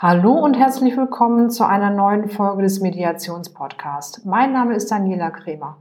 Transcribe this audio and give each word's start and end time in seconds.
Hallo 0.00 0.32
und 0.32 0.58
herzlich 0.58 0.96
willkommen 0.96 1.50
zu 1.50 1.64
einer 1.64 1.90
neuen 1.90 2.28
Folge 2.28 2.62
des 2.62 2.80
Mediationspodcasts. 2.80 4.24
Mein 4.24 4.52
Name 4.52 4.74
ist 4.74 4.90
Daniela 4.90 5.30
Kremer. 5.30 5.78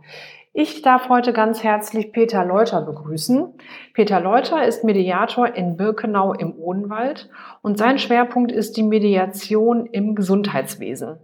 Ich 0.53 0.83
darf 0.83 1.09
heute 1.09 1.33
ganz 1.33 1.63
herzlich 1.63 2.11
Peter 2.11 2.45
Leuter 2.45 2.81
begrüßen. 2.81 3.55
Peter 3.95 4.19
Leuter 4.19 4.63
ist 4.65 4.83
Mediator 4.83 5.55
in 5.55 5.77
Birkenau 5.77 6.33
im 6.33 6.53
Odenwald 6.53 7.31
und 7.63 7.79
sein 7.79 7.97
Schwerpunkt 7.97 8.51
ist 8.51 8.77
die 8.77 8.83
Mediation 8.83 9.87
im 9.87 10.13
Gesundheitswesen. 10.13 11.17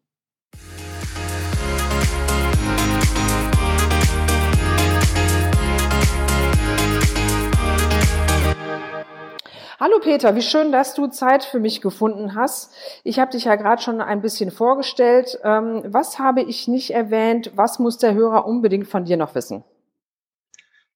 Hallo 9.83 9.99
Peter, 9.99 10.37
wie 10.37 10.43
schön, 10.43 10.73
dass 10.73 10.93
du 10.93 11.07
Zeit 11.07 11.43
für 11.43 11.59
mich 11.59 11.81
gefunden 11.81 12.35
hast. 12.35 12.71
Ich 13.03 13.19
habe 13.19 13.33
dich 13.33 13.45
ja 13.45 13.57
gerade 13.57 13.81
schon 13.81 14.03
ein 14.03 14.21
bisschen 14.21 14.51
vorgestellt. 14.51 15.39
Ähm, 15.43 15.83
was 15.87 16.19
habe 16.19 16.43
ich 16.43 16.69
nicht 16.69 16.91
erwähnt? 16.91 17.53
Was 17.55 17.79
muss 17.79 17.97
der 17.97 18.13
Hörer 18.13 18.45
unbedingt 18.45 18.89
von 18.89 19.07
dir 19.07 19.17
noch 19.17 19.35
wissen? 19.35 19.65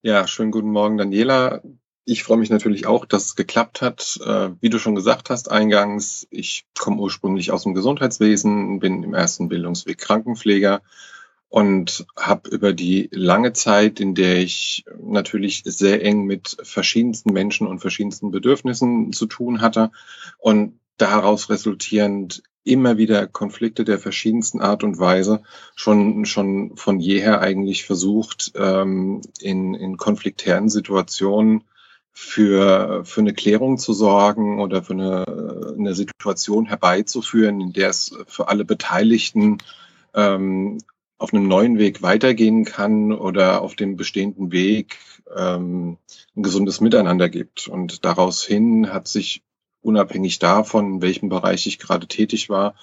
Ja, 0.03 0.27
schönen 0.27 0.51
guten 0.51 0.69
Morgen, 0.69 0.99
Daniela. 0.99 1.63
Ich 2.05 2.25
freue 2.25 2.37
mich 2.37 2.51
natürlich 2.51 2.87
auch, 2.87 3.07
dass 3.07 3.25
es 3.25 3.37
geklappt 3.37 3.81
hat. 3.81 4.21
Äh, 4.23 4.51
wie 4.61 4.69
du 4.69 4.79
schon 4.79 4.95
gesagt 4.95 5.31
hast 5.31 5.51
eingangs, 5.51 6.27
ich 6.29 6.67
komme 6.79 7.01
ursprünglich 7.01 7.53
aus 7.53 7.63
dem 7.63 7.73
Gesundheitswesen, 7.73 8.81
bin 8.81 9.03
im 9.03 9.15
ersten 9.15 9.49
Bildungsweg 9.49 9.97
Krankenpfleger 9.97 10.83
und 11.55 12.05
habe 12.17 12.51
über 12.51 12.73
die 12.73 13.09
lange 13.13 13.53
Zeit, 13.53 14.01
in 14.01 14.17
der 14.17 14.39
ich 14.39 14.85
natürlich 15.01 15.63
sehr 15.65 16.05
eng 16.05 16.25
mit 16.25 16.57
verschiedensten 16.65 17.33
Menschen 17.33 17.69
und 17.69 17.79
verschiedensten 17.79 18.33
Bedürfnissen 18.33 19.13
zu 19.13 19.27
tun 19.27 19.61
hatte 19.61 19.93
und 20.39 20.81
daraus 20.97 21.51
resultierend 21.51 22.43
immer 22.65 22.99
wieder 22.99 23.29
Konflikte 23.29 23.85
der 23.85 24.01
verschiedensten 24.01 24.61
Art 24.61 24.83
und 24.83 24.99
Weise 24.99 25.45
schon, 25.77 26.25
schon 26.25 26.77
von 26.77 26.99
jeher 26.99 27.41
eigentlich 27.41 27.85
versucht, 27.85 28.51
ähm, 28.57 29.21
in, 29.39 29.75
in 29.75 29.97
konfliktären 29.97 30.69
Situationen 30.69 31.63
für, 32.11 33.05
für 33.05 33.21
eine 33.21 33.33
Klärung 33.33 33.79
zu 33.79 33.93
sorgen 33.93 34.61
oder 34.61 34.83
für 34.83 34.95
eine, 34.95 35.25
eine 35.79 35.95
Situation 35.95 36.67
herbeizuführen, 36.67 37.61
in 37.61 37.73
der 37.73 37.91
es 37.91 38.13
für 38.27 38.49
alle 38.49 38.65
Beteiligten 38.65 39.59
ähm, 40.15 40.79
auf 41.25 41.33
einem 41.33 41.49
neuen 41.49 41.79
Weg 41.79 42.03
weitergehen 42.03 42.67
kann 42.67 43.11
oder 43.11 43.63
auf 43.63 43.75
dem 43.75 43.97
bestehenden 43.97 44.53
Weg 44.53 44.99
ähm, 45.35 45.97
ein 46.37 46.43
gesundes 46.43 46.83
Miteinander 46.83 47.31
gibt. 47.31 47.67
Und 47.67 48.05
daraus 48.05 48.45
hin 48.45 48.93
hat 48.93 49.09
sich 49.09 49.43
unabhängig 49.81 50.39
davon, 50.39 50.95
in 50.95 51.03
welchem 51.03 51.31
Bereich 51.31 51.67
ich 51.67 51.79
gerade 51.79 52.07
tätig 52.07 52.51
war, 52.51 52.75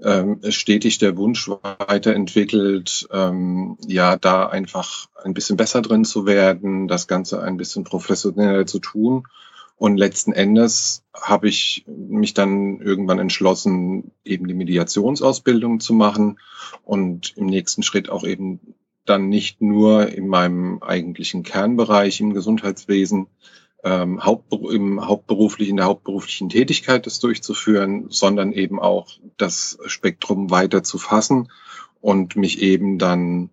ähm, 0.00 0.40
stetig 0.50 0.98
der 0.98 1.16
Wunsch 1.16 1.48
weiterentwickelt, 1.48 3.08
ähm, 3.12 3.76
ja, 3.86 4.16
da 4.16 4.46
einfach 4.46 5.08
ein 5.24 5.34
bisschen 5.34 5.56
besser 5.56 5.82
drin 5.82 6.04
zu 6.04 6.26
werden, 6.26 6.86
das 6.86 7.08
Ganze 7.08 7.42
ein 7.42 7.56
bisschen 7.56 7.82
professioneller 7.82 8.66
zu 8.66 8.78
tun 8.78 9.24
und 9.76 9.96
letzten 9.96 10.32
Endes 10.32 11.04
habe 11.14 11.48
ich 11.48 11.84
mich 11.86 12.34
dann 12.34 12.80
irgendwann 12.80 13.18
entschlossen, 13.18 14.12
eben 14.24 14.46
die 14.46 14.54
Mediationsausbildung 14.54 15.80
zu 15.80 15.94
machen 15.94 16.38
und 16.84 17.36
im 17.36 17.46
nächsten 17.46 17.82
Schritt 17.82 18.08
auch 18.08 18.24
eben 18.24 18.74
dann 19.04 19.28
nicht 19.28 19.60
nur 19.60 20.08
in 20.08 20.28
meinem 20.28 20.82
eigentlichen 20.82 21.42
Kernbereich 21.42 22.20
im 22.20 22.32
Gesundheitswesen 22.32 23.26
ähm, 23.84 24.24
hauptber 24.24 24.72
im 24.72 25.06
hauptberuflich, 25.06 25.68
in 25.68 25.76
der 25.76 25.86
hauptberuflichen 25.86 26.48
Tätigkeit 26.48 27.04
das 27.04 27.20
durchzuführen, 27.20 28.06
sondern 28.08 28.52
eben 28.52 28.80
auch 28.80 29.08
das 29.36 29.78
Spektrum 29.86 30.50
weiter 30.50 30.82
zu 30.82 30.96
fassen 30.98 31.50
und 32.00 32.36
mich 32.36 32.62
eben 32.62 32.98
dann 32.98 33.50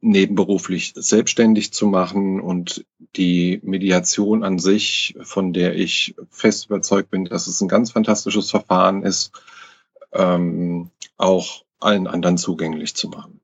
nebenberuflich 0.00 0.92
selbstständig 0.94 1.72
zu 1.72 1.86
machen 1.86 2.40
und 2.40 2.84
die 3.16 3.60
Mediation 3.64 4.44
an 4.44 4.58
sich, 4.58 5.16
von 5.22 5.52
der 5.52 5.74
ich 5.74 6.14
fest 6.30 6.66
überzeugt 6.66 7.10
bin, 7.10 7.24
dass 7.24 7.46
es 7.46 7.60
ein 7.60 7.68
ganz 7.68 7.92
fantastisches 7.92 8.50
Verfahren 8.50 9.02
ist, 9.02 9.32
ähm, 10.12 10.90
auch 11.16 11.64
allen 11.80 12.06
anderen 12.06 12.38
zugänglich 12.38 12.94
zu 12.94 13.08
machen. 13.08 13.40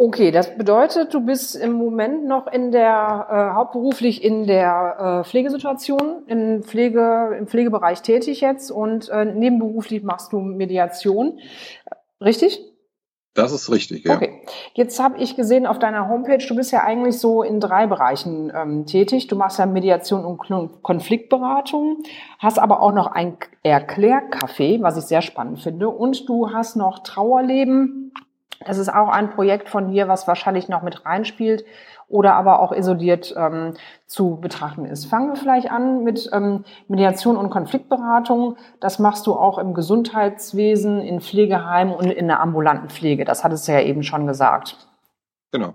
Okay, 0.00 0.30
das 0.30 0.56
bedeutet, 0.56 1.12
du 1.12 1.20
bist 1.20 1.56
im 1.56 1.72
Moment 1.72 2.24
noch 2.24 2.46
in 2.46 2.70
der 2.70 3.26
äh, 3.28 3.56
hauptberuflich 3.56 4.22
in 4.22 4.46
der 4.46 5.22
äh, 5.24 5.28
Pflegesituation, 5.28 6.22
in 6.28 6.62
Pflege, 6.62 7.34
im 7.36 7.48
Pflegebereich 7.48 8.02
tätig 8.02 8.40
jetzt 8.40 8.70
und 8.70 9.08
äh, 9.08 9.24
nebenberuflich 9.24 10.04
machst 10.04 10.32
du 10.32 10.38
Mediation. 10.38 11.40
Richtig? 12.20 12.60
Das 13.38 13.52
ist 13.52 13.70
richtig, 13.70 14.04
ja. 14.04 14.16
Okay. 14.16 14.42
Jetzt 14.74 14.98
habe 15.00 15.18
ich 15.18 15.36
gesehen 15.36 15.64
auf 15.64 15.78
deiner 15.78 16.08
Homepage, 16.08 16.44
du 16.44 16.56
bist 16.56 16.72
ja 16.72 16.82
eigentlich 16.82 17.20
so 17.20 17.44
in 17.44 17.60
drei 17.60 17.86
Bereichen 17.86 18.52
ähm, 18.52 18.84
tätig. 18.84 19.28
Du 19.28 19.36
machst 19.36 19.60
ja 19.60 19.66
Mediation 19.66 20.24
und 20.24 20.38
Konfliktberatung, 20.82 22.02
hast 22.40 22.58
aber 22.58 22.82
auch 22.82 22.92
noch 22.92 23.06
ein 23.06 23.36
Erklärcafé, 23.64 24.82
was 24.82 24.96
ich 24.96 25.04
sehr 25.04 25.22
spannend 25.22 25.60
finde. 25.60 25.88
Und 25.88 26.28
du 26.28 26.52
hast 26.52 26.74
noch 26.74 27.04
Trauerleben. 27.04 28.12
Das 28.66 28.76
ist 28.76 28.88
auch 28.88 29.08
ein 29.08 29.30
Projekt 29.30 29.68
von 29.68 29.92
dir, 29.92 30.08
was 30.08 30.26
wahrscheinlich 30.26 30.68
noch 30.68 30.82
mit 30.82 31.06
reinspielt 31.06 31.64
oder 32.08 32.34
aber 32.34 32.60
auch 32.60 32.72
isoliert 32.72 33.34
ähm, 33.36 33.74
zu 34.06 34.38
betrachten 34.40 34.86
ist. 34.86 35.06
Fangen 35.06 35.28
wir 35.28 35.36
vielleicht 35.36 35.70
an 35.70 36.04
mit 36.04 36.28
ähm, 36.32 36.64
Mediation 36.88 37.36
und 37.36 37.50
Konfliktberatung. 37.50 38.56
Das 38.80 38.98
machst 38.98 39.26
du 39.26 39.34
auch 39.34 39.58
im 39.58 39.74
Gesundheitswesen, 39.74 41.00
in 41.00 41.20
Pflegeheimen 41.20 41.94
und 41.94 42.10
in 42.10 42.26
der 42.26 42.40
ambulanten 42.40 42.88
Pflege. 42.88 43.24
Das 43.24 43.44
hattest 43.44 43.68
du 43.68 43.72
ja 43.72 43.82
eben 43.82 44.02
schon 44.02 44.26
gesagt. 44.26 44.88
Genau. 45.52 45.74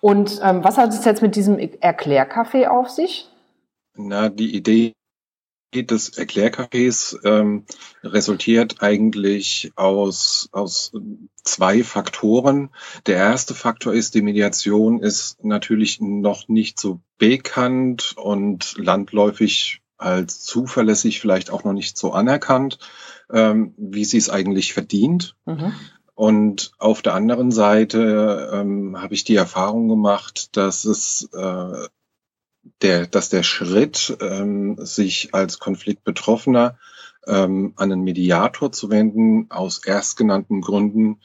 Und 0.00 0.40
ähm, 0.42 0.62
was 0.62 0.78
hat 0.78 0.90
es 0.90 1.04
jetzt 1.04 1.22
mit 1.22 1.36
diesem 1.36 1.56
Erklärcafé 1.56 2.68
auf 2.68 2.88
sich? 2.88 3.28
Na, 3.94 4.28
die 4.28 4.54
Idee 4.54 4.94
des 5.74 6.16
Erklärcafés 6.16 7.16
ähm, 7.24 7.64
resultiert 8.02 8.82
eigentlich 8.82 9.72
aus, 9.76 10.48
aus 10.52 10.92
zwei 11.42 11.82
Faktoren. 11.84 12.70
Der 13.06 13.16
erste 13.16 13.54
Faktor 13.54 13.92
ist, 13.92 14.14
die 14.14 14.22
Mediation 14.22 15.00
ist 15.00 15.44
natürlich 15.44 16.00
noch 16.00 16.48
nicht 16.48 16.78
so 16.80 17.00
bekannt 17.18 18.14
und 18.16 18.76
landläufig 18.78 19.82
als 19.98 20.40
zuverlässig 20.40 21.20
vielleicht 21.20 21.50
auch 21.50 21.64
noch 21.64 21.74
nicht 21.74 21.98
so 21.98 22.12
anerkannt, 22.12 22.78
ähm, 23.30 23.74
wie 23.76 24.04
sie 24.04 24.16
es 24.16 24.30
eigentlich 24.30 24.72
verdient. 24.72 25.36
Mhm. 25.44 25.72
Und 26.14 26.72
auf 26.78 27.02
der 27.02 27.14
anderen 27.14 27.50
Seite 27.50 28.50
ähm, 28.52 29.00
habe 29.00 29.14
ich 29.14 29.24
die 29.24 29.36
Erfahrung 29.36 29.88
gemacht, 29.88 30.56
dass 30.56 30.84
es 30.84 31.28
äh, 31.32 31.88
der, 32.82 33.06
dass 33.06 33.28
der 33.30 33.42
Schritt, 33.42 34.16
ähm, 34.20 34.76
sich 34.78 35.34
als 35.34 35.58
Konfliktbetroffener 35.58 36.78
ähm, 37.26 37.74
an 37.76 37.92
einen 37.92 38.02
Mediator 38.02 38.72
zu 38.72 38.90
wenden, 38.90 39.50
aus 39.50 39.84
erstgenannten 39.84 40.60
Gründen 40.60 41.20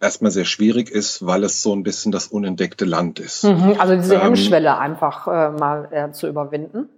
erstmal 0.00 0.30
sehr 0.30 0.44
schwierig 0.44 0.90
ist, 0.90 1.24
weil 1.24 1.44
es 1.44 1.62
so 1.62 1.74
ein 1.74 1.82
bisschen 1.82 2.12
das 2.12 2.28
unentdeckte 2.28 2.84
Land 2.84 3.20
ist. 3.20 3.44
Mhm, 3.44 3.76
also 3.78 3.96
diese 3.96 4.16
ähm, 4.16 4.20
Hemmschwelle 4.20 4.68
ähm, 4.68 4.74
einfach 4.74 5.26
äh, 5.26 5.50
mal 5.50 5.88
äh, 5.90 6.12
zu 6.12 6.28
überwinden. 6.28 6.88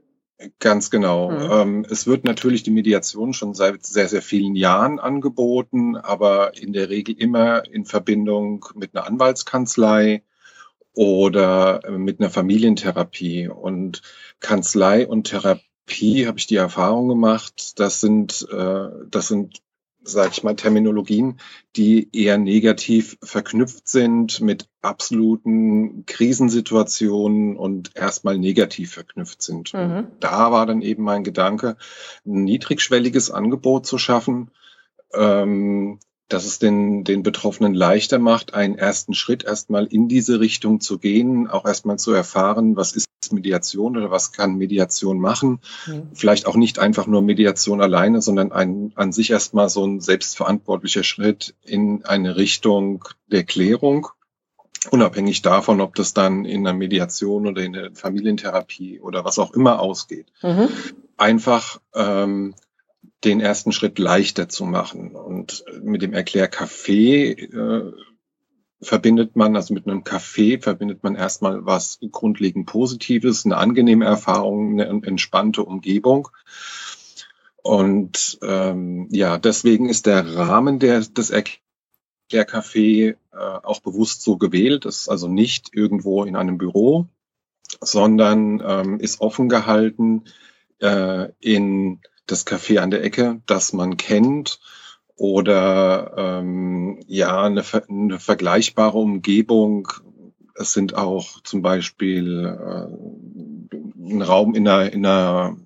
Ganz 0.58 0.90
genau. 0.90 1.30
Mhm. 1.30 1.50
Ähm, 1.50 1.86
es 1.88 2.06
wird 2.06 2.24
natürlich 2.24 2.62
die 2.62 2.70
Mediation 2.70 3.32
schon 3.32 3.54
seit 3.54 3.86
sehr, 3.86 4.08
sehr 4.08 4.20
vielen 4.20 4.54
Jahren 4.54 4.98
angeboten, 4.98 5.96
aber 5.96 6.56
in 6.60 6.74
der 6.74 6.90
Regel 6.90 7.14
immer 7.18 7.64
in 7.70 7.86
Verbindung 7.86 8.66
mit 8.74 8.94
einer 8.94 9.06
Anwaltskanzlei 9.06 10.22
oder 10.92 11.80
äh, 11.84 11.92
mit 11.92 12.20
einer 12.20 12.28
Familientherapie. 12.28 13.48
Und 13.48 14.02
Kanzlei 14.40 15.06
und 15.06 15.24
Therapie 15.24 15.62
habe 15.88 16.38
ich 16.38 16.46
die 16.46 16.56
Erfahrung 16.56 17.08
gemacht, 17.08 17.78
das 17.78 18.00
sind, 18.00 18.46
äh, 18.50 18.88
das 19.10 19.28
sind 19.28 19.62
sage 20.08 20.30
ich 20.32 20.42
mal, 20.42 20.54
Terminologien, 20.54 21.38
die 21.74 22.08
eher 22.12 22.38
negativ 22.38 23.18
verknüpft 23.22 23.88
sind 23.88 24.40
mit 24.40 24.68
absoluten 24.82 26.06
Krisensituationen 26.06 27.56
und 27.56 27.90
erstmal 27.96 28.38
negativ 28.38 28.92
verknüpft 28.92 29.42
sind. 29.42 29.74
Mhm. 29.74 30.08
Da 30.20 30.52
war 30.52 30.66
dann 30.66 30.82
eben 30.82 31.02
mein 31.02 31.24
Gedanke, 31.24 31.76
ein 32.24 32.44
niedrigschwelliges 32.44 33.30
Angebot 33.30 33.86
zu 33.86 33.98
schaffen, 33.98 34.50
ähm, 35.12 35.98
dass 36.28 36.44
es 36.44 36.58
den, 36.58 37.04
den 37.04 37.22
Betroffenen 37.22 37.74
leichter 37.74 38.18
macht, 38.18 38.54
einen 38.54 38.76
ersten 38.76 39.14
Schritt 39.14 39.44
erstmal 39.44 39.86
in 39.86 40.08
diese 40.08 40.40
Richtung 40.40 40.80
zu 40.80 40.98
gehen, 40.98 41.46
auch 41.48 41.64
erstmal 41.64 41.98
zu 41.98 42.12
erfahren, 42.12 42.76
was 42.76 42.92
ist 42.92 43.06
Mediation 43.32 43.96
oder 43.96 44.10
was 44.10 44.32
kann 44.32 44.56
Mediation 44.56 45.18
machen. 45.18 45.60
Mhm. 45.86 46.08
Vielleicht 46.14 46.46
auch 46.46 46.56
nicht 46.56 46.78
einfach 46.78 47.06
nur 47.06 47.22
Mediation 47.22 47.80
alleine, 47.80 48.22
sondern 48.22 48.52
ein, 48.52 48.92
an 48.94 49.12
sich 49.12 49.30
erstmal 49.30 49.68
so 49.68 49.84
ein 49.86 50.00
selbstverantwortlicher 50.00 51.02
Schritt 51.02 51.54
in 51.62 52.04
eine 52.04 52.36
Richtung 52.36 53.04
der 53.26 53.44
Klärung. 53.44 54.08
Unabhängig 54.90 55.42
davon, 55.42 55.80
ob 55.80 55.94
das 55.94 56.14
dann 56.14 56.44
in 56.44 56.62
der 56.62 56.72
Mediation 56.72 57.46
oder 57.46 57.62
in 57.62 57.72
der 57.72 57.92
Familientherapie 57.92 59.00
oder 59.00 59.24
was 59.24 59.38
auch 59.38 59.52
immer 59.52 59.80
ausgeht. 59.80 60.26
Mhm. 60.42 60.68
Einfach 61.16 61.80
ähm, 61.94 62.54
den 63.24 63.40
ersten 63.40 63.72
Schritt 63.72 63.98
leichter 63.98 64.48
zu 64.48 64.64
machen. 64.64 65.16
Und 65.16 65.64
mit 65.82 66.02
dem 66.02 66.12
Erklärcafé 66.12 67.32
äh, 67.32 67.92
verbindet 68.80 69.36
man, 69.36 69.56
also 69.56 69.74
mit 69.74 69.86
einem 69.86 70.02
Café 70.02 70.60
verbindet 70.62 71.02
man 71.02 71.14
erstmal 71.14 71.64
was 71.64 71.98
grundlegend 72.12 72.66
Positives, 72.66 73.44
eine 73.44 73.56
angenehme 73.56 74.04
Erfahrung, 74.04 74.72
eine 74.80 75.02
entspannte 75.06 75.62
Umgebung. 75.62 76.28
Und 77.62 78.38
ähm, 78.42 79.08
ja, 79.10 79.38
deswegen 79.38 79.88
ist 79.88 80.06
der 80.06 80.36
Rahmen 80.36 80.78
der, 80.78 81.00
des 81.00 81.32
Erklärcafé 81.32 83.16
äh, 83.32 83.36
auch 83.36 83.80
bewusst 83.80 84.22
so 84.22 84.36
gewählt. 84.36 84.84
Das 84.84 85.00
ist 85.00 85.08
also 85.08 85.26
nicht 85.26 85.70
irgendwo 85.72 86.24
in 86.24 86.36
einem 86.36 86.58
Büro, 86.58 87.06
sondern 87.80 88.62
ähm, 88.64 89.00
ist 89.00 89.20
offen 89.20 89.48
gehalten 89.48 90.24
äh, 90.80 91.30
in 91.40 92.00
das 92.26 92.46
Café 92.46 92.78
an 92.78 92.90
der 92.90 93.02
Ecke, 93.02 93.40
das 93.46 93.72
man 93.72 93.96
kennt 93.96 94.60
oder 95.16 96.12
ähm, 96.16 97.00
ja 97.06 97.42
eine, 97.42 97.64
eine 97.88 98.20
vergleichbare 98.20 98.98
Umgebung. 98.98 99.88
Es 100.54 100.72
sind 100.72 100.94
auch 100.94 101.40
zum 101.42 101.62
Beispiel 101.62 102.44
äh, 102.44 104.12
ein 104.12 104.22
Raum 104.22 104.54
in 104.54 104.68
einer, 104.68 104.92
in 104.92 105.04
einer 105.04 105.56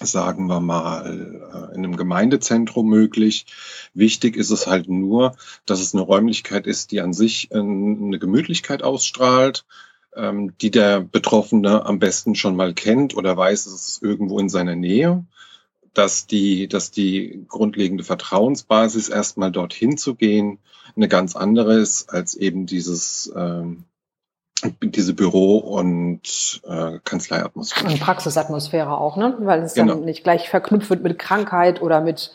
sagen 0.00 0.46
wir 0.46 0.60
mal, 0.60 1.06
äh, 1.06 1.74
in 1.74 1.84
einem 1.84 1.96
Gemeindezentrum 1.96 2.88
möglich. 2.88 3.46
Wichtig 3.94 4.36
ist 4.36 4.50
es 4.50 4.66
halt 4.66 4.88
nur, 4.88 5.36
dass 5.66 5.80
es 5.80 5.94
eine 5.94 6.02
Räumlichkeit 6.02 6.66
ist, 6.66 6.92
die 6.92 7.00
an 7.00 7.12
sich 7.12 7.50
äh, 7.50 7.58
eine 7.58 8.18
Gemütlichkeit 8.18 8.82
ausstrahlt, 8.82 9.64
ähm, 10.16 10.54
die 10.60 10.70
der 10.70 11.00
Betroffene 11.00 11.84
am 11.86 11.98
besten 11.98 12.34
schon 12.34 12.56
mal 12.56 12.74
kennt 12.74 13.16
oder 13.16 13.36
weiß, 13.36 13.66
es 13.66 13.88
ist 13.88 14.02
irgendwo 14.02 14.38
in 14.38 14.48
seiner 14.48 14.76
Nähe 14.76 15.24
dass 15.94 16.26
die, 16.26 16.68
dass 16.68 16.90
die 16.90 17.44
grundlegende 17.48 18.04
Vertrauensbasis 18.04 19.08
erstmal 19.08 19.52
dorthin 19.52 19.96
zu 19.96 20.14
gehen 20.14 20.58
eine 20.96 21.08
ganz 21.08 21.36
andere 21.36 21.74
ist 21.74 22.10
als 22.12 22.34
eben 22.34 22.66
dieses 22.66 23.32
ähm, 23.36 23.84
diese 24.80 25.14
Büro- 25.14 25.58
und 25.58 26.62
äh, 26.68 26.98
Kanzleiatmosphäre. 27.04 27.92
Und 27.92 28.00
Praxisatmosphäre 28.00 28.96
auch, 28.96 29.16
ne? 29.16 29.36
Weil 29.40 29.62
es 29.62 29.74
genau. 29.74 29.94
dann 29.94 30.04
nicht 30.04 30.22
gleich 30.22 30.48
verknüpft 30.48 30.88
wird 30.88 31.02
mit 31.02 31.18
Krankheit 31.18 31.82
oder 31.82 32.00
mit 32.00 32.32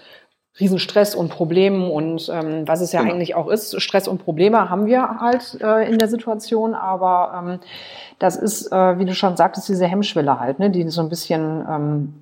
Riesenstress 0.60 1.16
und 1.16 1.30
Problemen 1.30 1.90
und 1.90 2.30
ähm, 2.34 2.68
was 2.68 2.82
es 2.82 2.92
ja 2.92 3.02
genau. 3.02 3.14
eigentlich 3.14 3.36
auch 3.36 3.48
ist. 3.48 3.80
Stress 3.82 4.08
und 4.08 4.24
Probleme 4.24 4.70
haben 4.70 4.88
wir 4.88 5.20
halt 5.20 5.58
äh, 5.62 5.90
in 5.90 6.00
der 6.00 6.08
Situation, 6.08 6.74
aber 6.74 7.34
ähm, 7.38 7.60
das 8.20 8.36
ist, 8.36 8.72
äh, 8.72 9.00
wie 9.00 9.06
du 9.06 9.14
schon 9.14 9.38
sagtest, 9.38 9.70
diese 9.70 9.86
Hemmschwelle 9.86 10.40
halt, 10.40 10.60
ne, 10.60 10.70
die 10.70 10.90
so 10.90 11.02
ein 11.02 11.10
bisschen 11.10 11.64
ähm, 11.70 12.14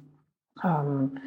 ähm, 0.65 1.17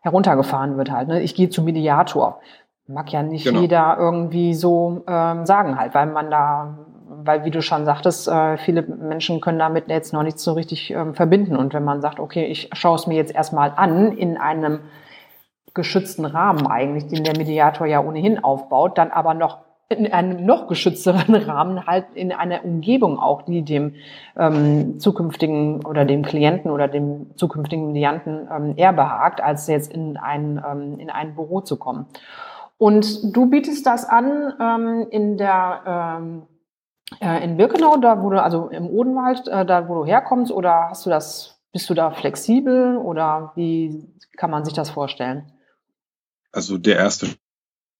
heruntergefahren 0.00 0.76
wird 0.76 0.90
halt. 0.90 1.08
Ne? 1.08 1.22
Ich 1.22 1.34
gehe 1.34 1.50
zum 1.50 1.64
Mediator. 1.64 2.40
Mag 2.86 3.10
ja 3.12 3.22
nicht 3.22 3.44
genau. 3.44 3.60
jeder 3.60 3.96
irgendwie 3.98 4.54
so 4.54 5.02
ähm, 5.08 5.44
sagen 5.44 5.78
halt, 5.78 5.94
weil 5.94 6.06
man 6.06 6.30
da, 6.30 6.78
weil 7.08 7.44
wie 7.44 7.50
du 7.50 7.60
schon 7.60 7.84
sagtest, 7.84 8.28
äh, 8.28 8.56
viele 8.58 8.82
Menschen 8.82 9.40
können 9.40 9.58
damit 9.58 9.88
jetzt 9.88 10.12
noch 10.12 10.22
nicht 10.22 10.38
so 10.38 10.52
richtig 10.52 10.92
ähm, 10.92 11.14
verbinden. 11.14 11.56
Und 11.56 11.74
wenn 11.74 11.84
man 11.84 12.00
sagt, 12.00 12.20
okay, 12.20 12.44
ich 12.44 12.70
schaue 12.72 12.94
es 12.94 13.08
mir 13.08 13.16
jetzt 13.16 13.34
erstmal 13.34 13.72
an 13.74 14.12
in 14.12 14.36
einem 14.36 14.80
geschützten 15.74 16.24
Rahmen 16.24 16.66
eigentlich, 16.66 17.08
den 17.08 17.24
der 17.24 17.36
Mediator 17.36 17.86
ja 17.86 18.00
ohnehin 18.00 18.42
aufbaut, 18.42 18.96
dann 18.98 19.10
aber 19.10 19.34
noch 19.34 19.65
in 19.88 20.12
einem 20.12 20.44
noch 20.44 20.66
geschützteren 20.66 21.34
Rahmen 21.34 21.86
halt 21.86 22.06
in 22.14 22.32
einer 22.32 22.64
Umgebung 22.64 23.18
auch, 23.18 23.42
die 23.42 23.62
dem 23.62 23.94
ähm, 24.36 24.98
zukünftigen 24.98 25.84
oder 25.84 26.04
dem 26.04 26.22
Klienten 26.22 26.70
oder 26.70 26.88
dem 26.88 27.36
zukünftigen 27.36 27.86
Medianten 27.88 28.48
ähm, 28.50 28.74
eher 28.76 28.92
behagt, 28.92 29.40
als 29.40 29.66
jetzt 29.68 29.92
in 29.92 30.16
ein, 30.16 30.62
ähm, 30.68 30.98
in 30.98 31.10
ein 31.10 31.34
Büro 31.34 31.60
zu 31.60 31.76
kommen. 31.76 32.06
Und 32.78 33.34
du 33.34 33.46
bietest 33.46 33.86
das 33.86 34.04
an 34.08 34.52
ähm, 34.60 35.06
in 35.10 35.38
der 35.38 35.82
ähm, 35.86 36.42
äh, 37.20 37.44
in 37.44 37.56
Birkenau, 37.56 37.96
da 37.98 38.22
wo 38.22 38.30
du, 38.30 38.42
also 38.42 38.68
im 38.68 38.88
Odenwald, 38.88 39.46
äh, 39.48 39.64
da 39.64 39.88
wo 39.88 39.94
du 39.94 40.04
herkommst, 40.04 40.50
oder 40.50 40.88
hast 40.90 41.06
du 41.06 41.10
das, 41.10 41.60
bist 41.72 41.88
du 41.88 41.94
da 41.94 42.10
flexibel 42.10 42.96
oder 42.96 43.52
wie 43.54 44.12
kann 44.36 44.50
man 44.50 44.64
sich 44.64 44.74
das 44.74 44.90
vorstellen? 44.90 45.52
Also 46.52 46.78
der 46.78 46.96
erste 46.96 47.28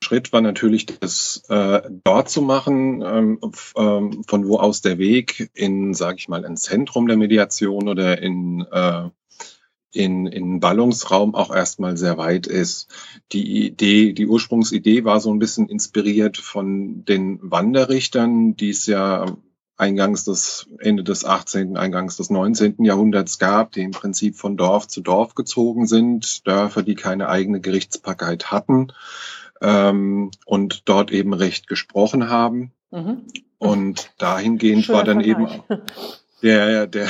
Schritt 0.06 0.32
war 0.32 0.41
natürlich, 0.41 0.87
das 0.87 1.43
äh, 1.49 1.82
dort 2.05 2.31
zu 2.31 2.41
machen, 2.41 3.03
ähm, 3.05 3.41
ähm, 3.76 4.23
von 4.25 4.47
wo 4.47 4.58
aus 4.58 4.81
der 4.81 4.99
Weg 4.99 5.50
in, 5.53 5.94
sage 5.94 6.19
ich 6.20 6.29
mal, 6.29 6.44
ein 6.44 6.56
Zentrum 6.56 7.08
der 7.08 7.17
Mediation 7.17 7.88
oder 7.88 8.23
in 8.23 8.64
äh, 8.70 9.11
in, 9.91 10.26
in 10.26 10.61
Ballungsraum 10.61 11.35
auch 11.35 11.53
erstmal 11.53 11.97
sehr 11.97 12.19
weit 12.19 12.47
ist. 12.47 12.88
Die 13.32 13.67
Idee, 13.67 14.12
die 14.12 14.29
Ursprungsidee 14.29 15.05
war 15.05 15.19
so 15.20 15.32
ein 15.32 15.41
bisschen 15.41 15.69
inspiriert 15.69 16.37
von 16.37 17.05
den 17.05 17.41
Wanderrichtern, 17.43 18.56
die 18.56 18.70
es 18.70 18.87
ja 18.87 19.26
eingangs 19.76 20.25
des 20.25 20.69
Ende 20.79 21.02
des 21.02 21.25
18., 21.25 21.76
eingangs 21.76 22.17
des 22.17 22.31
19. 22.31 22.85
Jahrhunderts 22.85 23.38
gab, 23.38 23.73
die 23.73 23.82
im 23.82 23.91
Prinzip 23.91 24.37
von 24.37 24.56
Dorf 24.56 24.87
zu 24.87 25.00
Dorf 25.00 25.35
gezogen 25.35 25.87
sind, 25.87 26.47
Dörfer, 26.47 26.82
die 26.82 26.94
keine 26.94 27.29
eigene 27.29 27.61
Gerichtsbarkeit 27.61 28.52
hatten 28.52 28.93
ähm, 29.61 30.31
und 30.44 30.88
dort 30.88 31.11
eben 31.11 31.32
Recht 31.32 31.67
gesprochen 31.67 32.29
haben. 32.29 32.73
Mhm. 32.91 33.23
Und 33.59 34.12
dahingehend 34.19 34.85
Schöner 34.85 34.99
war 34.99 35.04
dann 35.04 35.23
Vergleich. 35.23 35.54
eben 35.54 35.62
der, 36.42 36.87
der, 36.87 37.09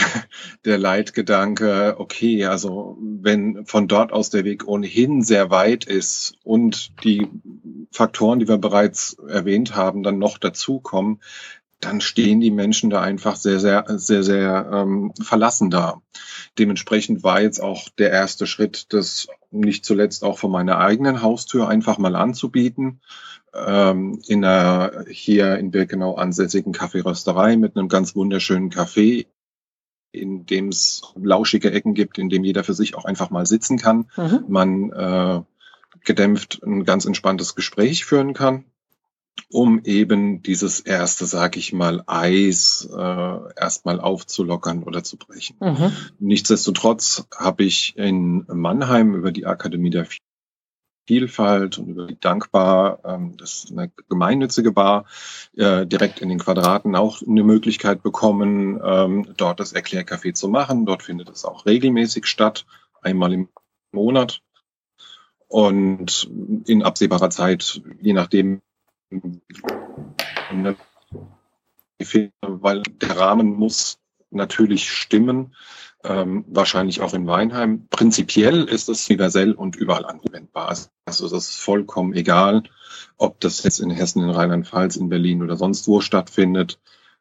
der 0.64 0.78
Leitgedanke, 0.78 1.96
okay, 1.98 2.46
also 2.46 2.96
wenn 3.00 3.66
von 3.66 3.88
dort 3.88 4.12
aus 4.12 4.30
der 4.30 4.44
Weg 4.44 4.66
ohnehin 4.66 5.22
sehr 5.22 5.50
weit 5.50 5.84
ist 5.84 6.34
und 6.44 7.02
die 7.04 7.28
Faktoren, 7.90 8.38
die 8.38 8.48
wir 8.48 8.58
bereits 8.58 9.14
erwähnt 9.28 9.74
haben, 9.74 10.02
dann 10.02 10.18
noch 10.18 10.38
dazukommen, 10.38 11.20
dann 11.80 12.00
stehen 12.00 12.40
die 12.40 12.50
Menschen 12.50 12.90
da 12.90 13.02
einfach 13.02 13.36
sehr, 13.36 13.60
sehr, 13.60 13.84
sehr, 13.86 14.22
sehr 14.22 14.70
ähm, 14.72 15.12
verlassen 15.20 15.70
da. 15.70 16.00
Dementsprechend 16.58 17.22
war 17.22 17.42
jetzt 17.42 17.60
auch 17.60 17.88
der 17.90 18.10
erste 18.10 18.46
Schritt, 18.46 18.92
das 18.92 19.28
nicht 19.50 19.84
zuletzt 19.84 20.24
auch 20.24 20.38
von 20.38 20.50
meiner 20.50 20.78
eigenen 20.78 21.22
Haustür 21.22 21.68
einfach 21.68 21.98
mal 21.98 22.16
anzubieten. 22.16 23.00
Ähm, 23.54 24.20
in 24.26 24.44
einer 24.44 25.04
hier 25.08 25.58
in 25.58 25.70
Birkenau 25.70 26.14
ansässigen 26.14 26.72
Kaffeerösterei 26.72 27.56
mit 27.56 27.76
einem 27.76 27.88
ganz 27.88 28.16
wunderschönen 28.16 28.70
Café, 28.70 29.26
in 30.12 30.46
dem 30.46 30.68
es 30.68 31.02
lauschige 31.14 31.70
Ecken 31.72 31.94
gibt, 31.94 32.16
in 32.16 32.30
dem 32.30 32.44
jeder 32.44 32.64
für 32.64 32.74
sich 32.74 32.94
auch 32.94 33.04
einfach 33.04 33.30
mal 33.30 33.44
sitzen 33.44 33.76
kann. 33.76 34.10
Mhm. 34.16 34.44
Man 34.48 34.92
äh, 34.92 35.42
gedämpft 36.04 36.62
ein 36.62 36.84
ganz 36.84 37.04
entspanntes 37.04 37.54
Gespräch 37.54 38.06
führen 38.06 38.32
kann 38.32 38.64
um 39.50 39.82
eben 39.84 40.42
dieses 40.42 40.80
erste, 40.80 41.26
sag 41.26 41.56
ich 41.56 41.72
mal, 41.72 42.02
Eis 42.06 42.88
äh, 42.90 43.38
erstmal 43.56 44.00
aufzulockern 44.00 44.82
oder 44.82 45.04
zu 45.04 45.16
brechen. 45.16 45.56
Mhm. 45.60 45.92
Nichtsdestotrotz 46.18 47.26
habe 47.34 47.64
ich 47.64 47.96
in 47.96 48.44
Mannheim 48.48 49.14
über 49.14 49.32
die 49.32 49.46
Akademie 49.46 49.90
der 49.90 50.06
Vielfalt 51.06 51.78
und 51.78 51.88
über 51.88 52.06
die 52.06 52.18
Dankbar, 52.18 52.98
ähm, 53.04 53.36
das 53.36 53.64
ist 53.64 53.72
eine 53.72 53.92
gemeinnützige 54.08 54.72
Bar, 54.72 55.06
äh, 55.56 55.86
direkt 55.86 56.20
in 56.20 56.28
den 56.28 56.40
Quadraten 56.40 56.96
auch 56.96 57.22
eine 57.22 57.44
Möglichkeit 57.44 58.02
bekommen, 58.02 58.80
ähm, 58.82 59.34
dort 59.36 59.60
das 59.60 59.74
Erklärcafé 59.74 60.34
zu 60.34 60.48
machen. 60.48 60.84
Dort 60.84 61.04
findet 61.04 61.28
es 61.28 61.44
auch 61.44 61.64
regelmäßig 61.64 62.26
statt, 62.26 62.66
einmal 63.02 63.32
im 63.32 63.48
Monat. 63.92 64.42
Und 65.48 66.28
in 66.66 66.82
absehbarer 66.82 67.30
Zeit, 67.30 67.80
je 68.00 68.12
nachdem, 68.12 68.60
weil 72.40 72.82
der 72.82 73.16
Rahmen 73.16 73.54
muss 73.54 73.98
natürlich 74.30 74.90
stimmen. 74.90 75.54
ähm, 76.04 76.44
wahrscheinlich 76.48 77.00
auch 77.00 77.14
in 77.14 77.26
Weinheim. 77.26 77.88
Prinzipiell 77.90 78.64
ist 78.64 78.88
es 78.88 79.08
universell 79.08 79.52
und 79.52 79.76
überall 79.76 80.04
anwendbar. 80.04 80.76
Also 81.04 81.28
das 81.28 81.50
ist 81.50 81.58
vollkommen 81.58 82.12
egal, 82.14 82.64
ob 83.16 83.40
das 83.40 83.62
jetzt 83.62 83.80
in 83.80 83.90
Hessen, 83.90 84.22
in 84.22 84.30
Rheinland-Pfalz, 84.30 84.96
in 84.96 85.08
Berlin 85.08 85.42
oder 85.42 85.56
sonst 85.56 85.88
wo 85.88 86.00
stattfindet. 86.00 86.78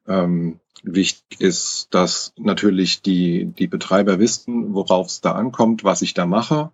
Ähm, 0.08 0.60
wichtig 0.84 1.42
ist, 1.42 1.88
dass 1.92 2.34
natürlich 2.38 3.02
die, 3.02 3.46
die 3.46 3.68
Betreiber 3.68 4.20
wissen, 4.20 4.74
worauf 4.74 5.08
es 5.08 5.22
da 5.22 5.32
ankommt, 5.32 5.84
was 5.84 6.02
ich 6.02 6.14
da 6.14 6.26
mache. 6.26 6.72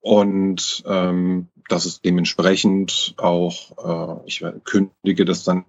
Und 0.00 0.82
ähm, 0.86 1.48
dass 1.68 1.84
es 1.84 2.00
dementsprechend 2.00 3.14
auch, 3.18 4.20
äh, 4.22 4.26
ich 4.26 4.44
kündige 4.64 5.24
das 5.24 5.44
dann 5.44 5.64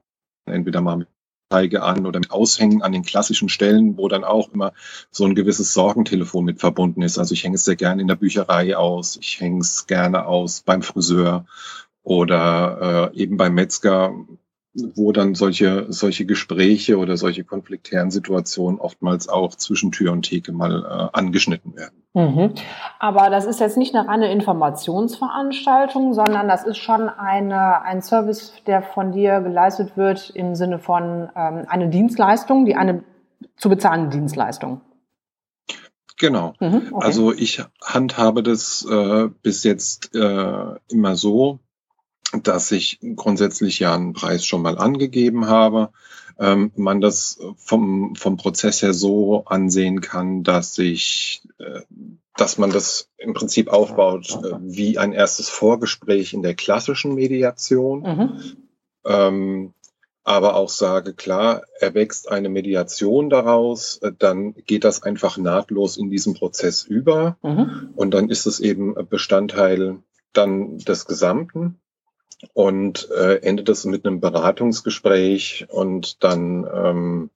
entweder 0.45 0.81
mal 0.81 0.97
mit 0.97 1.07
Zeige 1.51 1.81
an 1.81 2.05
oder 2.05 2.19
mit 2.19 2.31
Aushängen 2.31 2.83
an 2.83 2.91
den 2.91 3.03
klassischen 3.03 3.49
Stellen, 3.49 3.97
wo 3.97 4.07
dann 4.07 4.23
auch 4.23 4.53
immer 4.53 4.71
so 5.09 5.25
ein 5.25 5.33
gewisses 5.33 5.73
Sorgentelefon 5.73 6.45
mit 6.45 6.59
verbunden 6.59 7.01
ist. 7.01 7.17
Also 7.17 7.33
ich 7.33 7.43
hänge 7.43 7.55
es 7.55 7.65
sehr 7.65 7.75
gerne 7.75 8.03
in 8.03 8.07
der 8.07 8.15
Bücherei 8.15 8.77
aus, 8.77 9.17
ich 9.19 9.39
hänge 9.41 9.61
es 9.61 9.87
gerne 9.87 10.27
aus 10.27 10.61
beim 10.61 10.83
Friseur 10.83 11.45
oder 12.03 13.11
äh, 13.13 13.17
eben 13.17 13.37
beim 13.37 13.55
Metzger, 13.55 14.13
wo 14.73 15.11
dann 15.11 15.33
solche, 15.33 15.87
solche 15.89 16.27
Gespräche 16.27 16.99
oder 16.99 17.17
solche 17.17 17.43
konfliktären 17.43 18.11
Situationen 18.11 18.79
oftmals 18.79 19.27
auch 19.27 19.55
zwischen 19.55 19.91
Tür 19.91 20.11
und 20.11 20.21
Theke 20.21 20.51
mal 20.51 20.83
äh, 20.83 21.17
angeschnitten 21.17 21.75
werden. 21.75 21.98
Mhm. 22.13 22.53
Aber 22.97 23.29
das 23.29 23.45
ist 23.45 23.59
jetzt 23.59 23.77
nicht 23.77 23.95
eine 23.95 24.07
reine 24.07 24.31
Informationsveranstaltung, 24.31 26.13
sondern 26.13 26.47
das 26.47 26.65
ist 26.65 26.77
schon 26.77 27.07
eine, 27.07 27.81
ein 27.83 28.01
Service, 28.01 28.53
der 28.65 28.81
von 28.81 29.11
dir 29.11 29.41
geleistet 29.41 29.95
wird 29.95 30.31
im 30.31 30.55
Sinne 30.55 30.79
von 30.79 31.29
ähm, 31.35 31.65
eine 31.67 31.89
Dienstleistung, 31.89 32.65
die 32.65 32.75
eine 32.75 33.03
zu 33.57 33.69
bezahlende 33.69 34.17
Dienstleistung. 34.17 34.81
Genau. 36.17 36.53
Mhm, 36.59 36.89
okay. 36.91 37.05
Also 37.05 37.31
ich 37.31 37.63
handhabe 37.81 38.43
das 38.43 38.85
äh, 38.89 39.29
bis 39.41 39.63
jetzt 39.63 40.13
äh, 40.15 40.75
immer 40.89 41.15
so, 41.15 41.59
dass 42.43 42.71
ich 42.71 42.99
grundsätzlich 43.15 43.79
ja 43.79 43.95
einen 43.95 44.13
Preis 44.13 44.45
schon 44.45 44.61
mal 44.61 44.77
angegeben 44.77 45.47
habe. 45.47 45.91
Ähm, 46.39 46.71
man 46.75 47.01
das 47.01 47.39
vom, 47.57 48.15
vom 48.15 48.37
Prozess 48.37 48.81
her 48.81 48.93
so 48.93 49.43
ansehen 49.45 49.99
kann, 49.99 50.43
dass 50.43 50.77
ich, 50.77 51.43
äh, 51.57 51.81
dass 52.37 52.57
man 52.57 52.69
das 52.69 53.09
im 53.17 53.33
Prinzip 53.33 53.67
aufbaut 53.67 54.39
äh, 54.43 54.55
wie 54.61 54.97
ein 54.97 55.11
erstes 55.11 55.49
Vorgespräch 55.49 56.33
in 56.33 56.41
der 56.41 56.55
klassischen 56.55 57.13
Mediation. 57.13 58.01
Mhm. 58.01 58.41
Ähm, 59.05 59.73
aber 60.23 60.55
auch 60.55 60.69
sage, 60.69 61.13
klar, 61.13 61.63
erwächst 61.79 62.29
eine 62.29 62.49
Mediation 62.49 63.29
daraus, 63.29 63.97
äh, 63.97 64.11
dann 64.17 64.53
geht 64.53 64.85
das 64.85 65.03
einfach 65.03 65.37
nahtlos 65.37 65.97
in 65.97 66.09
diesen 66.09 66.35
Prozess 66.35 66.85
über 66.85 67.37
mhm. 67.41 67.89
und 67.95 68.13
dann 68.13 68.29
ist 68.29 68.45
es 68.45 68.61
eben 68.61 68.95
Bestandteil 69.09 69.97
dann 70.31 70.77
des 70.77 71.05
Gesamten 71.05 71.81
und 72.53 73.09
äh, 73.11 73.37
endet 73.37 73.69
es 73.69 73.85
mit 73.85 74.05
einem 74.05 74.19
Beratungsgespräch 74.19 75.67
und 75.69 76.23
dann 76.23 76.67
ähm, 76.73 77.29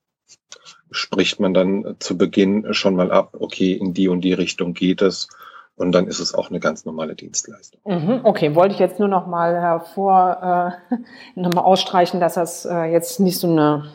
spricht 0.90 1.40
man 1.40 1.54
dann 1.54 1.96
zu 1.98 2.16
Beginn 2.16 2.72
schon 2.72 2.96
mal 2.96 3.10
ab, 3.10 3.36
okay, 3.38 3.72
in 3.72 3.94
die 3.94 4.08
und 4.08 4.22
die 4.22 4.32
Richtung 4.32 4.74
geht 4.74 5.02
es 5.02 5.28
und 5.76 5.92
dann 5.92 6.06
ist 6.06 6.20
es 6.20 6.34
auch 6.34 6.50
eine 6.50 6.60
ganz 6.60 6.84
normale 6.84 7.14
Dienstleistung. 7.14 7.80
Mhm, 7.84 8.20
okay, 8.24 8.54
wollte 8.54 8.74
ich 8.74 8.80
jetzt 8.80 8.98
nur 8.98 9.08
noch 9.08 9.26
mal 9.26 9.54
hervor 9.60 10.78
äh, 10.90 10.96
noch 11.40 11.52
mal 11.52 11.62
ausstreichen, 11.62 12.20
dass 12.20 12.34
das 12.34 12.64
äh, 12.64 12.84
jetzt 12.84 13.20
nicht 13.20 13.38
so 13.38 13.48
eine 13.48 13.92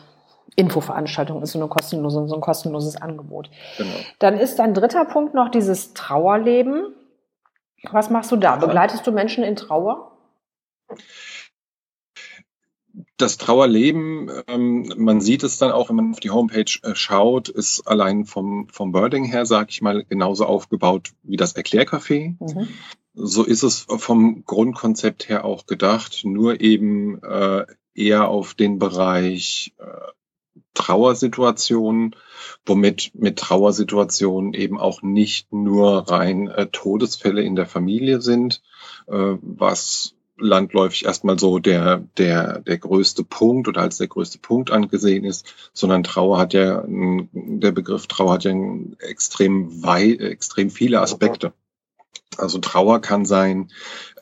Infoveranstaltung 0.56 1.42
ist, 1.42 1.52
so, 1.52 1.58
eine 1.58 1.68
kostenlose, 1.68 2.28
so 2.28 2.34
ein 2.34 2.40
kostenloses 2.40 3.00
Angebot. 3.00 3.50
Genau. 3.78 3.94
Dann 4.18 4.36
ist 4.36 4.58
dein 4.58 4.74
dritter 4.74 5.04
Punkt 5.04 5.32
noch 5.32 5.48
dieses 5.48 5.94
Trauerleben. 5.94 6.94
Was 7.90 8.10
machst 8.10 8.30
du 8.30 8.36
da? 8.36 8.56
Begleitest 8.56 9.06
du 9.06 9.12
Menschen 9.12 9.42
in 9.42 9.56
Trauer? 9.56 10.09
Das 13.16 13.38
Trauerleben, 13.38 14.30
ähm, 14.48 14.92
man 14.96 15.20
sieht 15.20 15.44
es 15.44 15.58
dann 15.58 15.70
auch, 15.70 15.88
wenn 15.88 15.96
man 15.96 16.10
auf 16.12 16.20
die 16.20 16.30
Homepage 16.30 16.78
äh, 16.82 16.94
schaut, 16.94 17.48
ist 17.48 17.86
allein 17.86 18.24
vom, 18.24 18.68
vom 18.68 18.92
Wording 18.92 19.24
her, 19.24 19.46
sage 19.46 19.68
ich 19.70 19.80
mal, 19.80 20.04
genauso 20.04 20.46
aufgebaut 20.46 21.12
wie 21.22 21.36
das 21.36 21.54
Erklärcafé. 21.54 22.34
Mhm. 22.40 22.68
So 23.14 23.44
ist 23.44 23.62
es 23.62 23.86
vom 23.88 24.44
Grundkonzept 24.44 25.28
her 25.28 25.44
auch 25.44 25.66
gedacht, 25.66 26.22
nur 26.24 26.60
eben 26.60 27.22
äh, 27.22 27.66
eher 27.94 28.28
auf 28.28 28.54
den 28.54 28.78
Bereich 28.78 29.74
äh, 29.78 29.84
Trauersituationen, 30.74 32.16
womit 32.64 33.12
mit 33.14 33.38
Trauersituationen 33.38 34.54
eben 34.54 34.78
auch 34.78 35.02
nicht 35.02 35.52
nur 35.52 36.10
rein 36.10 36.48
äh, 36.48 36.66
Todesfälle 36.66 37.42
in 37.42 37.56
der 37.56 37.66
Familie 37.66 38.20
sind, 38.20 38.62
äh, 39.06 39.36
was 39.42 40.14
landläufig 40.40 41.04
erstmal 41.04 41.38
so 41.38 41.58
der, 41.58 42.04
der, 42.18 42.60
der 42.60 42.78
größte 42.78 43.24
Punkt 43.24 43.68
oder 43.68 43.82
als 43.82 43.98
der 43.98 44.08
größte 44.08 44.38
Punkt 44.38 44.70
angesehen 44.70 45.24
ist, 45.24 45.70
sondern 45.72 46.02
Trauer 46.02 46.38
hat 46.38 46.52
ja, 46.52 46.84
der 46.86 47.72
Begriff 47.72 48.06
Trauer 48.06 48.34
hat 48.34 48.44
ja 48.44 48.52
extrem 48.98 49.82
weit, 49.82 50.20
extrem 50.20 50.70
viele 50.70 51.00
Aspekte. 51.00 51.52
Also 52.36 52.58
Trauer 52.58 53.00
kann 53.00 53.24
sein, 53.24 53.70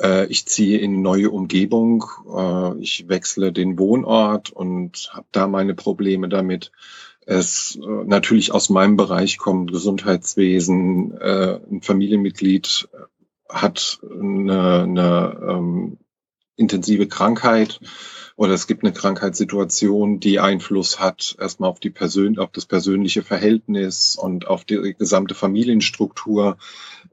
äh, 0.00 0.26
ich 0.26 0.46
ziehe 0.46 0.78
in 0.78 1.02
neue 1.02 1.30
Umgebung, 1.30 2.04
äh, 2.34 2.78
ich 2.80 3.08
wechsle 3.08 3.52
den 3.52 3.78
Wohnort 3.78 4.50
und 4.50 5.10
habe 5.12 5.26
da 5.32 5.46
meine 5.46 5.75
Probleme 5.75 6.28
damit. 6.28 6.72
Es 7.26 7.76
äh, 7.76 8.04
natürlich 8.06 8.52
aus 8.52 8.70
meinem 8.70 8.96
Bereich 8.96 9.37
kommt 9.37 9.72
Gesundheitswesen, 9.72 11.12
äh, 11.18 11.60
ein 11.70 11.82
Familienmitglied 11.82 12.88
hat 13.48 14.00
eine, 14.02 14.82
eine 14.82 15.40
ähm, 15.48 15.98
intensive 16.59 17.09
Krankheit 17.09 17.81
oder 18.38 18.53
es 18.53 18.69
gibt 18.69 18.85
eine 18.85 18.93
Krankheitssituation, 18.93 20.21
die 20.21 20.38
Einfluss 20.38 21.00
hat 21.00 21.35
erstmal 21.41 21.71
auf 21.71 21.81
die 21.81 21.91
Persön 21.91 22.38
auf 22.38 22.50
das 22.53 22.67
persönliche 22.67 23.25
Verhältnis 23.25 24.15
und 24.15 24.47
auf 24.47 24.65
die 24.65 24.95
gesamte 24.97 25.35
Familienstruktur. 25.35 26.57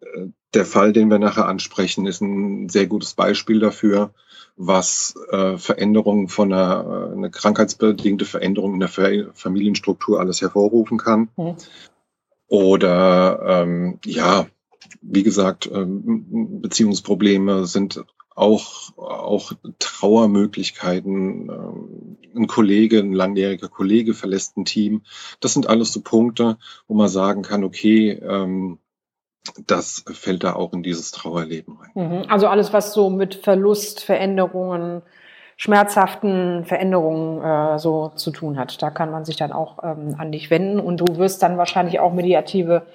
Äh, 0.01 0.27
der 0.53 0.65
Fall, 0.65 0.93
den 0.93 1.09
wir 1.09 1.17
nachher 1.17 1.47
ansprechen, 1.47 2.05
ist 2.05 2.21
ein 2.21 2.69
sehr 2.69 2.85
gutes 2.85 3.15
Beispiel 3.15 3.59
dafür, 3.59 4.13
was 4.55 5.15
äh, 5.31 5.57
Veränderungen 5.57 6.27
von 6.27 6.53
einer 6.53 7.09
äh, 7.09 7.13
eine 7.13 7.31
krankheitsbedingte 7.31 8.25
Veränderung 8.25 8.75
in 8.75 8.79
der 8.81 9.31
Familienstruktur 9.33 10.19
alles 10.19 10.41
hervorrufen 10.41 10.99
kann. 10.99 11.29
Mhm. 11.37 11.55
Oder 12.47 13.63
ähm, 13.63 13.99
ja, 14.05 14.45
wie 15.01 15.23
gesagt, 15.23 15.69
ähm, 15.73 16.61
Beziehungsprobleme 16.61 17.65
sind 17.65 18.05
auch, 18.35 18.97
auch 18.97 19.53
Trauermöglichkeiten. 19.79 21.49
Ähm, 21.49 22.17
ein 22.35 22.47
Kollege, 22.47 22.99
ein 22.99 23.13
langjähriger 23.13 23.69
Kollege 23.69 24.13
verlässt 24.13 24.57
ein 24.57 24.65
Team. 24.65 25.03
Das 25.39 25.53
sind 25.53 25.67
alles 25.67 25.93
so 25.93 26.01
Punkte, 26.01 26.57
wo 26.87 26.93
man 26.93 27.07
sagen 27.07 27.41
kann, 27.41 27.63
okay, 27.63 28.11
ähm, 28.11 28.79
das 29.67 30.03
fällt 30.11 30.43
da 30.43 30.53
auch 30.53 30.73
in 30.73 30.83
dieses 30.83 31.11
Trauerleben 31.11 31.77
rein. 31.77 31.91
Mhm. 31.95 32.25
Also 32.29 32.47
alles, 32.47 32.73
was 32.73 32.93
so 32.93 33.09
mit 33.09 33.35
Verlust, 33.35 34.03
Veränderungen, 34.03 35.01
schmerzhaften 35.55 36.65
Veränderungen 36.65 37.41
äh, 37.41 37.79
so 37.79 38.09
zu 38.15 38.31
tun 38.31 38.59
hat. 38.59 38.81
Da 38.81 38.89
kann 38.89 39.11
man 39.11 39.23
sich 39.23 39.37
dann 39.37 39.53
auch 39.53 39.81
ähm, 39.81 40.15
an 40.17 40.33
dich 40.33 40.49
wenden 40.49 40.81
und 40.81 40.97
du 40.97 41.17
wirst 41.17 41.41
dann 41.41 41.57
wahrscheinlich 41.57 42.01
auch 42.01 42.11
mediative 42.11 42.85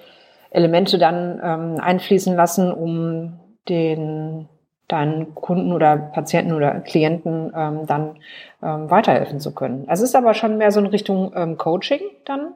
Elemente 0.53 0.97
dann 0.97 1.39
einfließen 1.79 2.35
lassen, 2.35 2.73
um 2.73 3.39
den 3.69 4.49
deinen 4.91 5.33
Kunden 5.35 5.71
oder 5.73 5.97
Patienten 5.97 6.53
oder 6.53 6.79
Klienten 6.81 7.51
ähm, 7.55 7.85
dann 7.87 8.17
ähm, 8.61 8.89
weiterhelfen 8.89 9.39
zu 9.39 9.53
können. 9.53 9.85
Es 9.87 10.01
ist 10.01 10.15
aber 10.15 10.33
schon 10.33 10.57
mehr 10.57 10.71
so 10.71 10.79
in 10.79 10.87
Richtung 10.87 11.31
ähm, 11.35 11.57
Coaching 11.57 12.01
dann. 12.25 12.53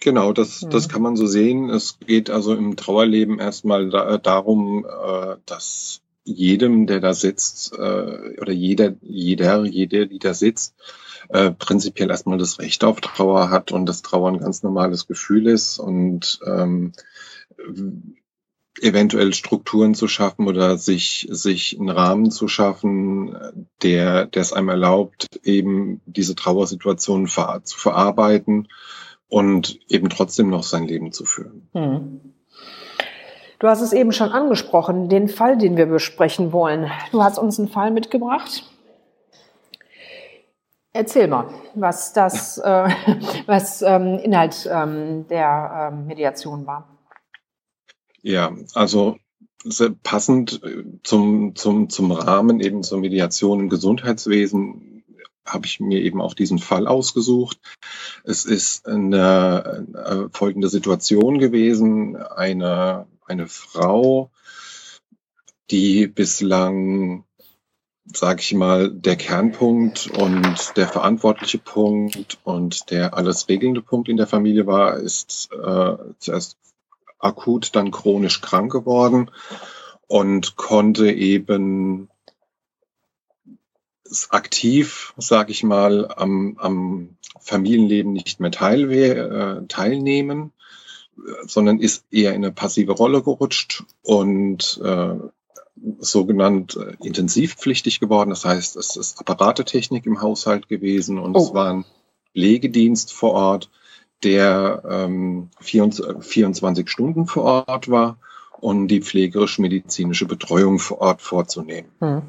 Genau, 0.00 0.32
das, 0.32 0.62
mhm. 0.62 0.70
das 0.70 0.88
kann 0.88 1.02
man 1.02 1.16
so 1.16 1.26
sehen. 1.26 1.70
Es 1.70 1.98
geht 2.00 2.30
also 2.30 2.54
im 2.54 2.76
Trauerleben 2.76 3.38
erstmal 3.38 3.88
da, 3.90 4.18
darum, 4.18 4.84
äh, 4.84 5.36
dass 5.46 6.02
jedem, 6.24 6.86
der 6.86 7.00
da 7.00 7.14
sitzt, 7.14 7.72
äh, 7.72 8.40
oder 8.40 8.52
jeder, 8.52 8.94
jeder, 9.00 9.64
jede, 9.64 10.06
die 10.08 10.18
da 10.18 10.34
sitzt, 10.34 10.74
äh, 11.28 11.50
prinzipiell 11.52 12.10
erstmal 12.10 12.38
das 12.38 12.58
Recht 12.58 12.84
auf 12.84 13.00
Trauer 13.00 13.50
hat 13.50 13.72
und 13.72 13.86
das 13.86 14.02
Trauer 14.02 14.28
ein 14.28 14.40
ganz 14.40 14.62
normales 14.62 15.06
Gefühl 15.06 15.46
ist 15.46 15.78
und 15.78 16.40
ähm, 16.46 16.92
eventuell 18.80 19.32
Strukturen 19.34 19.94
zu 19.94 20.08
schaffen 20.08 20.46
oder 20.46 20.78
sich, 20.78 21.26
sich 21.30 21.78
einen 21.78 21.90
Rahmen 21.90 22.30
zu 22.30 22.48
schaffen, 22.48 23.36
der, 23.82 24.26
der 24.26 24.42
es 24.42 24.52
einem 24.52 24.68
erlaubt, 24.68 25.26
eben 25.42 26.00
diese 26.06 26.34
Trauersituation 26.34 27.26
ver 27.26 27.60
zu 27.64 27.78
verarbeiten 27.78 28.68
und 29.28 29.78
eben 29.88 30.08
trotzdem 30.08 30.50
noch 30.50 30.62
sein 30.62 30.86
Leben 30.86 31.12
zu 31.12 31.24
führen. 31.24 31.68
Hm. 31.72 32.20
Du 33.58 33.68
hast 33.68 33.80
es 33.80 33.94
eben 33.94 34.12
schon 34.12 34.30
angesprochen, 34.30 35.08
den 35.08 35.28
Fall, 35.28 35.56
den 35.56 35.76
wir 35.76 35.86
besprechen 35.86 36.52
wollen. 36.52 36.90
Du 37.10 37.22
hast 37.22 37.38
uns 37.38 37.58
einen 37.58 37.68
Fall 37.68 37.90
mitgebracht. 37.90 38.64
Erzähl 40.92 41.28
mal, 41.28 41.48
was 41.74 42.12
das, 42.12 42.58
äh, 42.64 42.88
was 43.46 43.82
ähm, 43.82 44.18
Inhalt 44.18 44.68
ähm, 44.70 45.26
der 45.28 45.90
ähm, 45.92 46.06
Mediation 46.06 46.66
war. 46.66 46.95
Ja, 48.26 48.56
also 48.74 49.18
passend 50.02 50.60
äh, 50.64 50.82
zum, 51.04 51.54
zum, 51.54 51.88
zum 51.88 52.10
Rahmen 52.10 52.58
eben 52.58 52.82
zur 52.82 52.98
Mediation 52.98 53.60
im 53.60 53.68
Gesundheitswesen 53.68 55.04
habe 55.46 55.66
ich 55.66 55.78
mir 55.78 56.00
eben 56.02 56.20
auch 56.20 56.34
diesen 56.34 56.58
Fall 56.58 56.88
ausgesucht. 56.88 57.60
Es 58.24 58.44
ist 58.44 58.88
eine, 58.88 59.86
eine 59.94 60.28
folgende 60.32 60.68
Situation 60.68 61.38
gewesen. 61.38 62.16
Eine, 62.16 63.06
eine 63.26 63.46
Frau, 63.46 64.32
die 65.70 66.08
bislang, 66.08 67.22
sage 68.12 68.40
ich 68.40 68.54
mal, 68.54 68.90
der 68.90 69.14
Kernpunkt 69.14 70.10
und 70.10 70.76
der 70.76 70.88
verantwortliche 70.88 71.58
Punkt 71.58 72.38
und 72.42 72.90
der 72.90 73.14
alles 73.14 73.48
regelnde 73.48 73.82
Punkt 73.82 74.08
in 74.08 74.16
der 74.16 74.26
Familie 74.26 74.66
war, 74.66 74.96
ist 74.96 75.48
äh, 75.52 75.96
zuerst 76.18 76.56
akut, 77.18 77.74
dann 77.74 77.90
chronisch 77.90 78.40
krank 78.40 78.72
geworden 78.72 79.30
und 80.06 80.56
konnte 80.56 81.10
eben 81.10 82.08
aktiv, 84.30 85.14
sage 85.16 85.50
ich 85.50 85.62
mal, 85.64 86.12
am, 86.16 86.56
am 86.58 87.16
Familienleben 87.40 88.12
nicht 88.12 88.40
mehr 88.40 88.50
teilwe 88.50 89.14
äh, 89.62 89.66
teilnehmen, 89.66 90.52
sondern 91.46 91.80
ist 91.80 92.04
eher 92.10 92.34
in 92.34 92.44
eine 92.44 92.52
passive 92.52 92.92
Rolle 92.92 93.22
gerutscht 93.22 93.84
und 94.02 94.80
äh, 94.84 95.14
sogenannt 95.98 96.76
äh, 96.76 96.96
intensivpflichtig 97.04 98.00
geworden. 98.00 98.30
Das 98.30 98.44
heißt, 98.44 98.76
es 98.76 98.96
ist 98.96 99.18
Apparatetechnik 99.18 100.06
im 100.06 100.20
Haushalt 100.20 100.68
gewesen 100.68 101.18
und 101.18 101.34
oh. 101.34 101.42
es 101.42 101.54
war 101.54 101.72
ein 101.72 101.84
Pflegedienst 102.32 103.12
vor 103.12 103.32
Ort, 103.32 103.70
der 104.22 104.82
ähm, 104.88 105.50
24, 105.60 106.24
24 106.24 106.88
Stunden 106.88 107.26
vor 107.26 107.66
Ort 107.68 107.90
war, 107.90 108.18
um 108.60 108.88
die 108.88 109.00
pflegerisch-medizinische 109.00 110.26
Betreuung 110.26 110.78
vor 110.78 111.00
Ort 111.00 111.22
vorzunehmen. 111.22 111.90
Hm. 112.00 112.22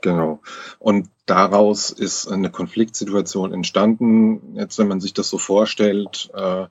Genau. 0.00 0.40
Und 0.78 1.08
daraus 1.26 1.90
ist 1.90 2.28
eine 2.28 2.50
Konfliktsituation 2.50 3.52
entstanden. 3.52 4.54
Jetzt, 4.54 4.78
wenn 4.78 4.88
man 4.88 5.00
sich 5.00 5.14
das 5.14 5.28
so 5.30 5.38
vorstellt, 5.38 6.30
äh, 6.34 6.66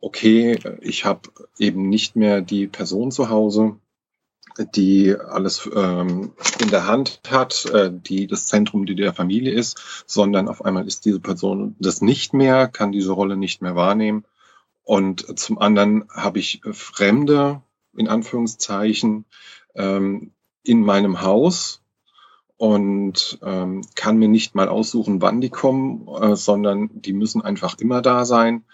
okay, 0.00 0.58
ich 0.80 1.04
habe 1.04 1.30
eben 1.58 1.88
nicht 1.88 2.16
mehr 2.16 2.42
die 2.42 2.66
Person 2.66 3.10
zu 3.10 3.28
Hause, 3.30 3.76
die 4.74 5.14
alles 5.14 5.68
ähm, 5.74 6.32
in 6.60 6.68
der 6.68 6.86
Hand 6.86 7.20
hat, 7.28 7.66
äh, 7.66 7.90
die 7.92 8.26
das 8.26 8.46
Zentrum 8.46 8.86
die 8.86 8.94
der 8.94 9.14
Familie 9.14 9.52
ist, 9.52 10.04
sondern 10.06 10.48
auf 10.48 10.64
einmal 10.64 10.86
ist 10.86 11.04
diese 11.04 11.20
Person 11.20 11.76
das 11.78 12.00
nicht 12.00 12.34
mehr, 12.34 12.68
kann 12.68 12.92
diese 12.92 13.12
Rolle 13.12 13.36
nicht 13.36 13.62
mehr 13.62 13.76
wahrnehmen. 13.76 14.24
Und 14.82 15.38
zum 15.38 15.58
anderen 15.58 16.08
habe 16.10 16.38
ich 16.38 16.62
Fremde, 16.72 17.62
in 17.96 18.08
Anführungszeichen, 18.08 19.24
ähm, 19.74 20.32
in 20.62 20.82
meinem 20.82 21.22
Haus 21.22 21.82
und 22.56 23.38
ähm, 23.42 23.82
kann 23.94 24.18
mir 24.18 24.28
nicht 24.28 24.54
mal 24.54 24.68
aussuchen, 24.68 25.22
wann 25.22 25.40
die 25.40 25.48
kommen, 25.48 26.06
äh, 26.08 26.36
sondern 26.36 26.90
die 26.92 27.12
müssen 27.12 27.40
einfach 27.40 27.78
immer 27.78 28.02
da 28.02 28.24
sein. 28.24 28.64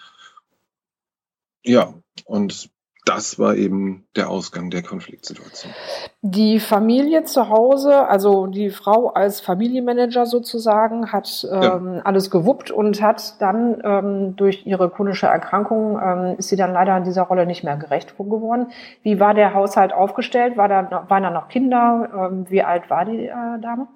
Ja, 1.63 1.93
und 2.25 2.69
das 3.07 3.39
war 3.39 3.55
eben 3.55 4.05
der 4.15 4.29
Ausgang 4.29 4.69
der 4.69 4.83
Konfliktsituation. 4.83 5.73
Die 6.21 6.59
Familie 6.59 7.23
zu 7.23 7.49
Hause, 7.49 8.07
also 8.07 8.47
die 8.47 8.69
Frau 8.69 9.09
als 9.09 9.39
Familienmanager 9.39 10.25
sozusagen, 10.25 11.11
hat 11.11 11.47
ähm, 11.49 11.61
ja. 11.61 12.01
alles 12.03 12.29
gewuppt 12.29 12.69
und 12.69 13.01
hat 13.01 13.41
dann 13.41 13.81
ähm, 13.83 14.35
durch 14.35 14.65
ihre 14.65 14.89
chronische 14.89 15.27
Erkrankung 15.27 15.99
ähm, 16.03 16.35
ist 16.37 16.49
sie 16.49 16.57
dann 16.57 16.73
leider 16.73 16.97
in 16.97 17.05
dieser 17.05 17.23
Rolle 17.23 17.45
nicht 17.45 17.63
mehr 17.63 17.77
gerecht 17.77 18.17
geworden. 18.17 18.67
Wie 19.03 19.19
war 19.19 19.33
der 19.33 19.53
Haushalt 19.53 19.93
aufgestellt? 19.93 20.57
War 20.57 20.67
da, 20.67 21.05
waren 21.07 21.23
da 21.23 21.29
noch 21.29 21.47
Kinder? 21.47 22.29
Ähm, 22.31 22.45
wie 22.49 22.63
alt 22.63 22.89
war 22.89 23.05
die 23.05 23.27
äh, 23.27 23.61
Dame? 23.61 23.87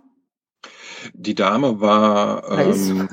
Die 1.14 1.36
Dame 1.36 1.82
war 1.82 2.50
ähm, 2.52 3.10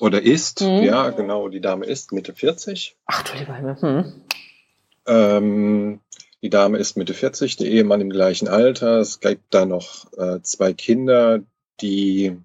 oder 0.00 0.22
ist, 0.22 0.60
mhm. 0.62 0.82
ja 0.82 1.10
genau, 1.10 1.48
die 1.48 1.60
Dame 1.60 1.84
ist 1.84 2.12
Mitte 2.12 2.34
40. 2.34 2.96
Ach 3.06 3.22
du 3.22 3.36
lieber 3.36 3.54
Himmel. 3.54 3.76
Hm. 3.80 4.12
Ähm, 5.08 6.00
die 6.42 6.50
Dame 6.50 6.78
ist 6.78 6.96
Mitte 6.96 7.14
40, 7.14 7.56
der 7.56 7.66
Ehemann 7.66 8.00
im 8.00 8.10
gleichen 8.10 8.46
Alter. 8.46 8.98
Es 8.98 9.18
gibt 9.18 9.52
da 9.52 9.64
noch 9.64 10.12
äh, 10.16 10.40
zwei 10.42 10.72
Kinder, 10.72 11.40
die 11.80 12.36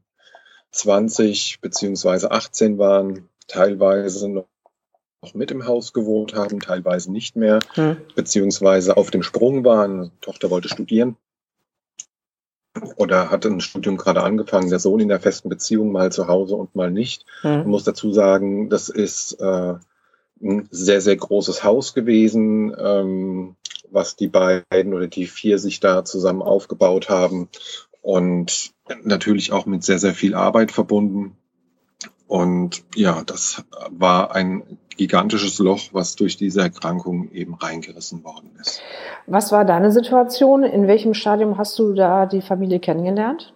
20 0.71 1.59
beziehungsweise 1.61 2.31
18 2.31 2.79
waren, 2.79 3.29
teilweise 3.47 4.29
noch 4.29 4.47
mit 5.33 5.51
im 5.51 5.65
Haus 5.65 5.93
gewohnt 5.93 6.33
haben, 6.33 6.59
teilweise 6.59 7.11
nicht 7.11 7.35
mehr, 7.35 7.59
hm. 7.75 7.97
beziehungsweise 8.15 8.97
auf 8.97 9.11
dem 9.11 9.23
Sprung 9.23 9.63
waren. 9.63 10.11
Die 10.15 10.21
Tochter 10.21 10.49
wollte 10.49 10.69
studieren 10.69 11.15
oder 12.95 13.29
hat 13.29 13.45
ein 13.45 13.61
Studium 13.61 13.97
gerade 13.97 14.23
angefangen, 14.23 14.69
der 14.69 14.79
Sohn 14.79 14.99
in 14.99 15.07
der 15.07 15.19
festen 15.19 15.49
Beziehung 15.49 15.91
mal 15.91 16.11
zu 16.11 16.27
Hause 16.27 16.55
und 16.55 16.75
mal 16.75 16.91
nicht. 16.91 17.25
Hm. 17.41 17.61
Ich 17.61 17.67
muss 17.67 17.83
dazu 17.83 18.11
sagen, 18.11 18.69
das 18.69 18.89
ist 18.89 19.33
äh, 19.39 19.75
ein 20.43 20.67
sehr, 20.71 21.01
sehr 21.01 21.15
großes 21.15 21.63
Haus 21.63 21.93
gewesen, 21.93 22.75
ähm, 22.77 23.55
was 23.89 24.15
die 24.15 24.27
beiden 24.27 24.93
oder 24.93 25.07
die 25.07 25.27
vier 25.27 25.59
sich 25.59 25.79
da 25.79 26.03
zusammen 26.03 26.41
aufgebaut 26.41 27.09
haben 27.09 27.49
und 28.01 28.71
natürlich 29.03 29.51
auch 29.51 29.65
mit 29.65 29.83
sehr, 29.83 29.99
sehr 29.99 30.13
viel 30.13 30.35
Arbeit 30.35 30.71
verbunden. 30.71 31.37
Und 32.27 32.83
ja, 32.95 33.23
das 33.25 33.63
war 33.89 34.33
ein 34.35 34.79
gigantisches 34.97 35.59
Loch, 35.59 35.89
was 35.91 36.15
durch 36.15 36.37
diese 36.37 36.61
Erkrankung 36.61 37.31
eben 37.31 37.55
reingerissen 37.55 38.23
worden 38.23 38.51
ist. 38.59 38.81
Was 39.27 39.51
war 39.51 39.65
deine 39.65 39.91
Situation? 39.91 40.63
In 40.63 40.87
welchem 40.87 41.13
Stadium 41.13 41.57
hast 41.57 41.77
du 41.79 41.93
da 41.93 42.25
die 42.25 42.41
Familie 42.41 42.79
kennengelernt? 42.79 43.53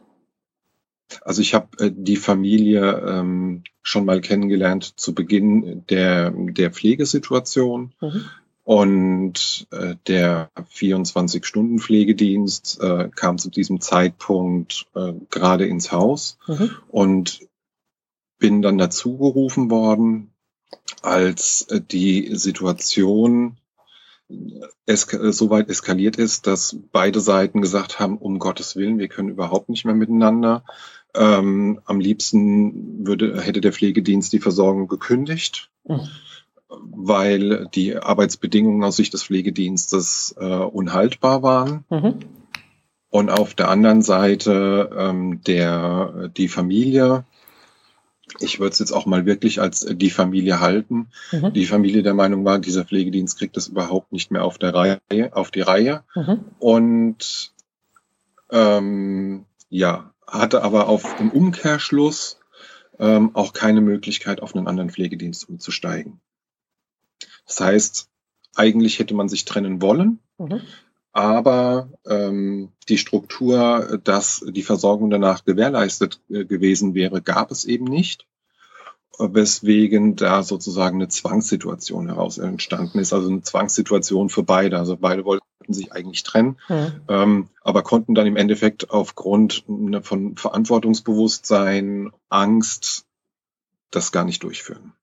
Also 1.22 1.42
ich 1.42 1.54
habe 1.54 1.68
äh, 1.80 1.90
die 1.94 2.18
Familie 2.18 3.02
ähm, 3.08 3.64
schon 3.82 4.04
mal 4.06 4.22
kennengelernt 4.22 5.00
zu 5.00 5.16
Beginn 5.16 5.86
der, 5.90 6.32
der 6.32 6.72
Pflegesituation. 6.72 7.94
Mhm. 8.02 8.26
Und 8.64 9.68
äh, 9.72 9.96
der 10.08 10.50
24-Stunden-Pflegedienst 10.58 12.82
äh, 12.82 13.10
kam 13.16 13.38
zu 13.38 13.50
diesem 13.50 13.80
Zeitpunkt 13.80 14.88
äh, 14.94 15.14
gerade 15.30 15.66
ins 15.66 15.94
Haus 15.94 16.38
mhm. 16.48 16.72
und 16.90 17.48
bin 18.40 18.62
dann 18.62 18.78
dazu 18.78 19.18
gerufen 19.18 19.72
worden, 19.72 20.34
als 21.02 21.62
äh, 21.70 21.80
die 21.80 22.36
Situation 22.36 23.56
eska 24.86 25.32
so 25.32 25.50
weit 25.50 25.70
eskaliert 25.70 26.18
ist, 26.18 26.48
dass 26.48 26.76
beide 26.92 27.22
Seiten 27.22 27.62
gesagt 27.62 28.00
haben, 28.00 28.18
um 28.18 28.40
Gottes 28.40 28.76
Willen, 28.76 29.00
wir 29.00 29.08
können 29.08 29.30
überhaupt 29.30 29.70
nicht 29.70 29.86
mehr 29.86 29.96
miteinander. 29.96 30.66
Ähm, 31.18 31.82
am 31.86 32.00
liebsten 32.00 33.08
würde, 33.08 33.42
hätte 33.42 33.62
der 33.62 33.74
Pflegedienst 33.74 34.32
die 34.34 34.40
Versorgung 34.40 34.88
gekündigt, 34.88 35.72
mhm. 35.88 36.08
weil 36.70 37.68
die 37.74 37.98
Arbeitsbedingungen 37.98 38.84
aus 38.84 38.98
Sicht 38.98 39.14
des 39.14 39.24
Pflegedienstes 39.24 40.36
äh, 40.38 40.46
unhaltbar 40.46 41.42
waren. 41.42 41.86
Mhm. 41.90 42.20
Und 43.10 43.30
auf 43.30 43.54
der 43.56 43.70
anderen 43.70 44.02
Seite 44.02 44.90
ähm, 44.96 45.42
der, 45.44 46.30
die 46.36 46.50
Familie, 46.50 47.26
ich 48.40 48.60
würde 48.60 48.74
es 48.74 48.80
jetzt 48.80 48.92
auch 48.92 49.06
mal 49.06 49.26
wirklich 49.26 49.62
als 49.62 49.88
die 49.90 50.10
Familie 50.10 50.60
halten. 50.60 51.08
Mhm. 51.32 51.54
Die 51.54 51.66
Familie 51.66 52.04
der 52.04 52.14
Meinung 52.14 52.46
war, 52.46 52.60
dieser 52.60 52.86
Pflegedienst 52.86 53.38
kriegt 53.38 53.58
das 53.58 53.70
überhaupt 53.70 54.12
nicht 54.12 54.32
mehr 54.32 54.44
auf 54.44 54.58
der 54.58 54.74
Reihe, 54.74 55.00
auf 55.32 55.52
die 55.52 55.62
Reihe. 55.62 56.04
Mhm. 56.16 56.46
Und 56.60 57.54
ähm, 58.52 59.46
ja, 59.70 60.12
hatte 60.28 60.64
aber 60.64 60.88
auf 60.88 61.20
im 61.20 61.32
Umkehrschluss 61.32 62.40
ähm, 63.00 63.36
auch 63.36 63.54
keine 63.54 63.82
Möglichkeit, 63.82 64.42
auf 64.42 64.56
einen 64.56 64.68
anderen 64.68 64.90
Pflegedienst 64.90 65.48
umzusteigen. 65.48 66.20
Das 67.46 67.60
heißt, 67.62 68.10
eigentlich 68.56 69.00
hätte 69.00 69.14
man 69.14 69.30
sich 69.30 69.46
trennen 69.46 69.82
wollen, 69.82 70.20
mhm. 70.38 70.62
aber 71.12 71.90
ähm, 72.06 72.72
die 72.90 72.98
Struktur, 72.98 74.00
dass 74.04 74.44
die 74.48 74.64
Versorgung 74.64 75.10
danach 75.10 75.46
gewährleistet 75.46 76.22
äh, 76.30 76.46
gewesen 76.46 76.94
wäre, 76.94 77.22
gab 77.22 77.52
es 77.52 77.66
eben 77.66 77.86
nicht 77.86 78.28
weswegen 79.20 80.16
da 80.16 80.44
sozusagen 80.44 80.98
eine 80.98 81.08
Zwangssituation 81.08 82.08
heraus 82.08 82.38
entstanden 82.38 83.00
ist, 83.00 83.14
also 83.14 83.30
eine 83.30 83.42
Zwangssituation 83.42 84.30
für 84.30 84.44
beide. 84.44 84.78
Also 84.78 84.98
beide 84.98 85.26
wollten 85.26 85.46
sich 85.74 85.92
eigentlich 85.92 86.24
trennen, 86.24 86.58
mhm. 86.68 87.02
ähm, 87.08 87.50
aber 87.62 87.84
konnten 87.84 88.16
dann 88.16 88.28
im 88.28 88.36
Endeffekt 88.36 88.90
aufgrund 88.90 89.64
von 90.02 90.36
Verantwortungsbewusstsein, 90.36 92.12
Angst 92.30 93.06
das 93.92 94.12
gar 94.12 94.26
nicht 94.26 94.44
durchführen. 94.44 94.94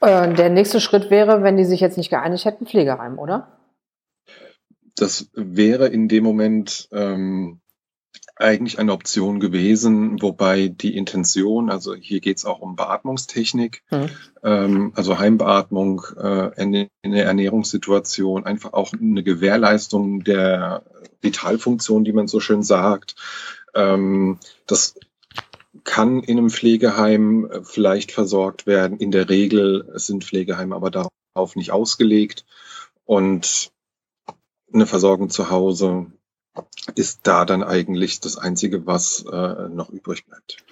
Äh, 0.00 0.34
der 0.34 0.50
nächste 0.50 0.80
Schritt 0.80 1.10
wäre, 1.10 1.42
wenn 1.42 1.56
die 1.56 1.64
sich 1.64 1.80
jetzt 1.80 1.96
nicht 1.96 2.10
geeinigt 2.10 2.44
hätten, 2.44 2.66
Pflegeheim, 2.66 3.18
oder? 3.18 3.58
Das 4.96 5.28
wäre 5.32 5.88
in 5.88 6.08
dem 6.08 6.24
Moment 6.24 6.88
ähm, 6.92 7.60
eigentlich 8.36 8.78
eine 8.78 8.92
Option 8.92 9.38
gewesen, 9.38 10.20
wobei 10.20 10.68
die 10.68 10.96
Intention, 10.96 11.70
also 11.70 11.94
hier 11.94 12.20
geht 12.20 12.38
es 12.38 12.44
auch 12.44 12.60
um 12.60 12.74
Beatmungstechnik, 12.74 13.82
mhm. 13.90 14.10
ähm, 14.42 14.92
also 14.96 15.18
Heimbeatmung 15.18 16.02
äh, 16.16 16.60
in, 16.60 16.88
in 17.02 17.12
der 17.12 17.26
Ernährungssituation, 17.26 18.44
einfach 18.44 18.72
auch 18.72 18.92
eine 18.92 19.22
Gewährleistung 19.22 20.24
der 20.24 20.82
Vitalfunktion, 21.20 22.04
die 22.04 22.12
man 22.12 22.26
so 22.26 22.40
schön 22.40 22.62
sagt. 22.62 23.14
Ähm, 23.74 24.38
das 24.66 24.96
kann 25.84 26.22
in 26.22 26.38
einem 26.38 26.50
Pflegeheim 26.50 27.50
vielleicht 27.62 28.12
versorgt 28.12 28.66
werden. 28.66 28.98
In 28.98 29.10
der 29.10 29.28
Regel 29.28 29.90
sind 29.94 30.24
Pflegeheime 30.24 30.74
aber 30.74 30.90
darauf 30.90 31.56
nicht 31.56 31.72
ausgelegt. 31.72 32.44
Und 33.04 33.72
eine 34.72 34.86
Versorgung 34.86 35.30
zu 35.30 35.50
Hause 35.50 36.06
ist 36.94 37.20
da 37.26 37.44
dann 37.44 37.62
eigentlich 37.62 38.20
das 38.20 38.36
Einzige, 38.36 38.86
was 38.86 39.24
äh, 39.30 39.68
noch 39.68 39.90
übrig 39.90 40.26
bleibt. 40.26 40.64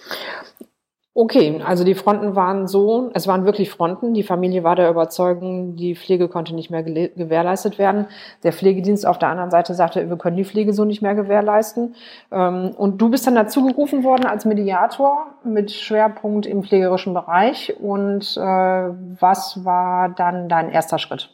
Okay, 1.15 1.61
also 1.63 1.85
die 1.85 1.95
Fronten 1.95 2.37
waren 2.37 2.67
so, 2.67 3.11
es 3.13 3.27
waren 3.27 3.45
wirklich 3.45 3.69
Fronten. 3.69 4.15
Die 4.15 4.23
Familie 4.23 4.65
war 4.65 4.77
der 4.77 4.89
Überzeugung, 4.89 5.77
die 5.77 5.95
Pflege 5.95 6.27
konnte 6.27 6.55
nicht 6.55 6.71
mehr 6.71 6.83
gewährleistet 6.83 7.79
werden. 7.79 8.07
Der 8.43 8.55
Pflegedienst 8.55 9.07
auf 9.07 9.19
der 9.19 9.29
anderen 9.29 9.51
Seite 9.51 9.75
sagte, 9.75 10.09
wir 10.09 10.17
können 10.17 10.39
die 10.39 10.45
Pflege 10.47 10.73
so 10.73 10.87
nicht 10.87 11.03
mehr 11.03 11.15
gewährleisten. 11.15 11.97
Ähm, 12.31 12.71
und 12.79 12.97
du 12.97 13.11
bist 13.11 13.27
dann 13.27 13.35
dazu 13.35 13.67
gerufen 13.67 14.05
worden 14.05 14.25
als 14.25 14.47
Mediator 14.47 15.35
mit 15.45 15.71
Schwerpunkt 15.71 16.47
im 16.47 16.63
pflegerischen 16.63 17.13
Bereich. 17.13 17.75
Und 17.79 18.35
äh, 18.39 18.41
was 18.41 19.67
war 19.67 20.09
dann 20.09 20.49
dein 20.49 20.71
erster 20.71 20.99
Schritt? 20.99 21.29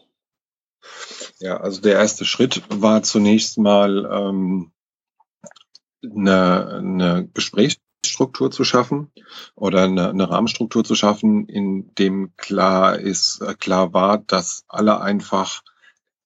Ja, 1.41 1.59
also 1.59 1.81
der 1.81 1.95
erste 1.95 2.25
Schritt 2.25 2.63
war 2.69 3.03
zunächst 3.03 3.59
mal 3.59 4.09
ähm, 4.11 4.73
eine, 6.03 6.67
eine 6.67 7.29
Gesprächsstruktur 7.33 8.51
zu 8.51 8.65
schaffen 8.65 9.13
oder 9.55 9.85
eine, 9.85 10.11
eine 10.11 10.29
Rahmenstruktur 10.29 10.85
zu 10.85 10.95
schaffen, 10.95 11.47
in 11.47 11.95
dem 11.95 12.33
klar 12.37 12.99
ist, 12.99 13.41
äh, 13.41 13.55
klar 13.55 13.93
war, 13.93 14.19
dass 14.19 14.65
alle 14.69 15.01
einfach 15.01 15.63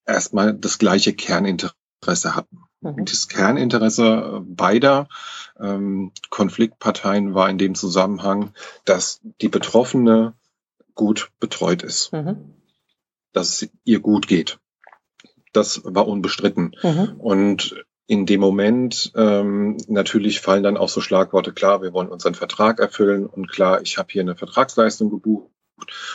erstmal 0.06 0.54
das 0.54 0.78
gleiche 0.78 1.12
Kerninteresse 1.12 2.34
hatten. 2.34 2.64
Mhm. 2.80 3.04
Das 3.04 3.28
Kerninteresse 3.28 4.42
beider 4.44 5.08
ähm, 5.60 6.12
Konfliktparteien 6.30 7.34
war 7.34 7.50
in 7.50 7.58
dem 7.58 7.74
Zusammenhang, 7.74 8.52
dass 8.86 9.20
die 9.40 9.48
Betroffene 9.48 10.34
gut 10.94 11.30
betreut 11.38 11.82
ist, 11.82 12.12
mhm. 12.12 12.54
dass 13.32 13.62
es 13.62 13.70
ihr 13.84 14.00
gut 14.00 14.26
geht. 14.26 14.58
Das 15.52 15.82
war 15.84 16.08
unbestritten. 16.08 16.76
Mhm. 16.82 17.14
Und 17.18 17.84
in 18.06 18.26
dem 18.26 18.40
Moment 18.40 19.12
ähm, 19.16 19.76
natürlich 19.88 20.40
fallen 20.40 20.62
dann 20.62 20.76
auch 20.76 20.88
so 20.88 21.00
Schlagworte, 21.00 21.52
klar, 21.52 21.82
wir 21.82 21.92
wollen 21.92 22.08
unseren 22.08 22.34
Vertrag 22.34 22.80
erfüllen 22.80 23.26
und 23.26 23.50
klar, 23.50 23.80
ich 23.82 23.96
habe 23.96 24.08
hier 24.10 24.22
eine 24.22 24.36
Vertragsleistung 24.36 25.10
gebucht 25.10 25.48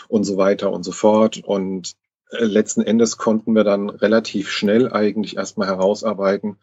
und 0.08 0.24
so 0.24 0.38
weiter 0.38 0.72
und 0.72 0.84
so 0.84 0.92
fort. 0.92 1.42
Und 1.44 1.96
äh, 2.30 2.44
letzten 2.44 2.82
Endes 2.82 3.18
konnten 3.18 3.54
wir 3.54 3.64
dann 3.64 3.90
relativ 3.90 4.52
schnell 4.52 4.92
eigentlich 4.92 5.38
erstmal 5.38 5.68
herausarbeiten, 5.68 6.58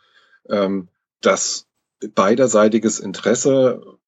ähm, 0.49 0.89
dass 1.21 1.67
beiderseitiges 2.15 3.01
Interesse, 3.01 3.99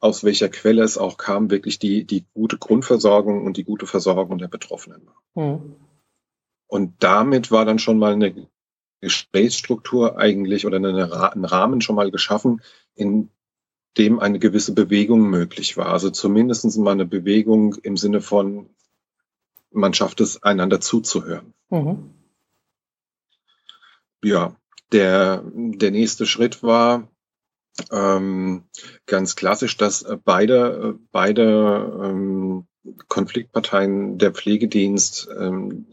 aus 0.00 0.24
welcher 0.24 0.48
Quelle 0.48 0.82
es 0.82 0.98
auch 0.98 1.18
kam, 1.18 1.50
wirklich 1.50 1.78
die, 1.78 2.04
die 2.04 2.24
gute 2.32 2.58
Grundversorgung 2.58 3.44
und 3.44 3.56
die 3.56 3.64
gute 3.64 3.86
Versorgung 3.86 4.38
der 4.38 4.48
Betroffenen 4.48 5.06
war. 5.06 5.44
Mhm. 5.44 5.76
Und 6.70 6.94
damit 7.02 7.50
war 7.50 7.64
dann 7.64 7.80
schon 7.80 7.98
mal 7.98 8.12
eine 8.12 8.46
Gesprächsstruktur 9.00 10.16
eigentlich 10.18 10.66
oder 10.66 10.76
eine, 10.76 11.32
ein 11.32 11.44
Rahmen 11.44 11.80
schon 11.80 11.96
mal 11.96 12.12
geschaffen, 12.12 12.62
in 12.94 13.28
dem 13.98 14.20
eine 14.20 14.38
gewisse 14.38 14.72
Bewegung 14.72 15.28
möglich 15.28 15.76
war. 15.76 15.86
Also 15.86 16.10
zumindest 16.10 16.78
mal 16.78 16.92
eine 16.92 17.06
Bewegung 17.06 17.74
im 17.82 17.96
Sinne 17.96 18.20
von, 18.20 18.70
man 19.72 19.94
schafft 19.94 20.20
es, 20.20 20.44
einander 20.44 20.80
zuzuhören. 20.80 21.52
Mhm. 21.70 22.10
Ja, 24.22 24.54
der, 24.92 25.42
der 25.52 25.90
nächste 25.90 26.24
Schritt 26.24 26.62
war 26.62 27.08
ähm, 27.90 28.62
ganz 29.06 29.34
klassisch, 29.34 29.76
dass 29.76 30.06
beide, 30.24 31.00
beide 31.10 32.00
ähm, 32.04 32.68
Konfliktparteien, 33.08 34.18
der 34.18 34.30
Pflegedienst, 34.30 35.28
ähm, 35.36 35.86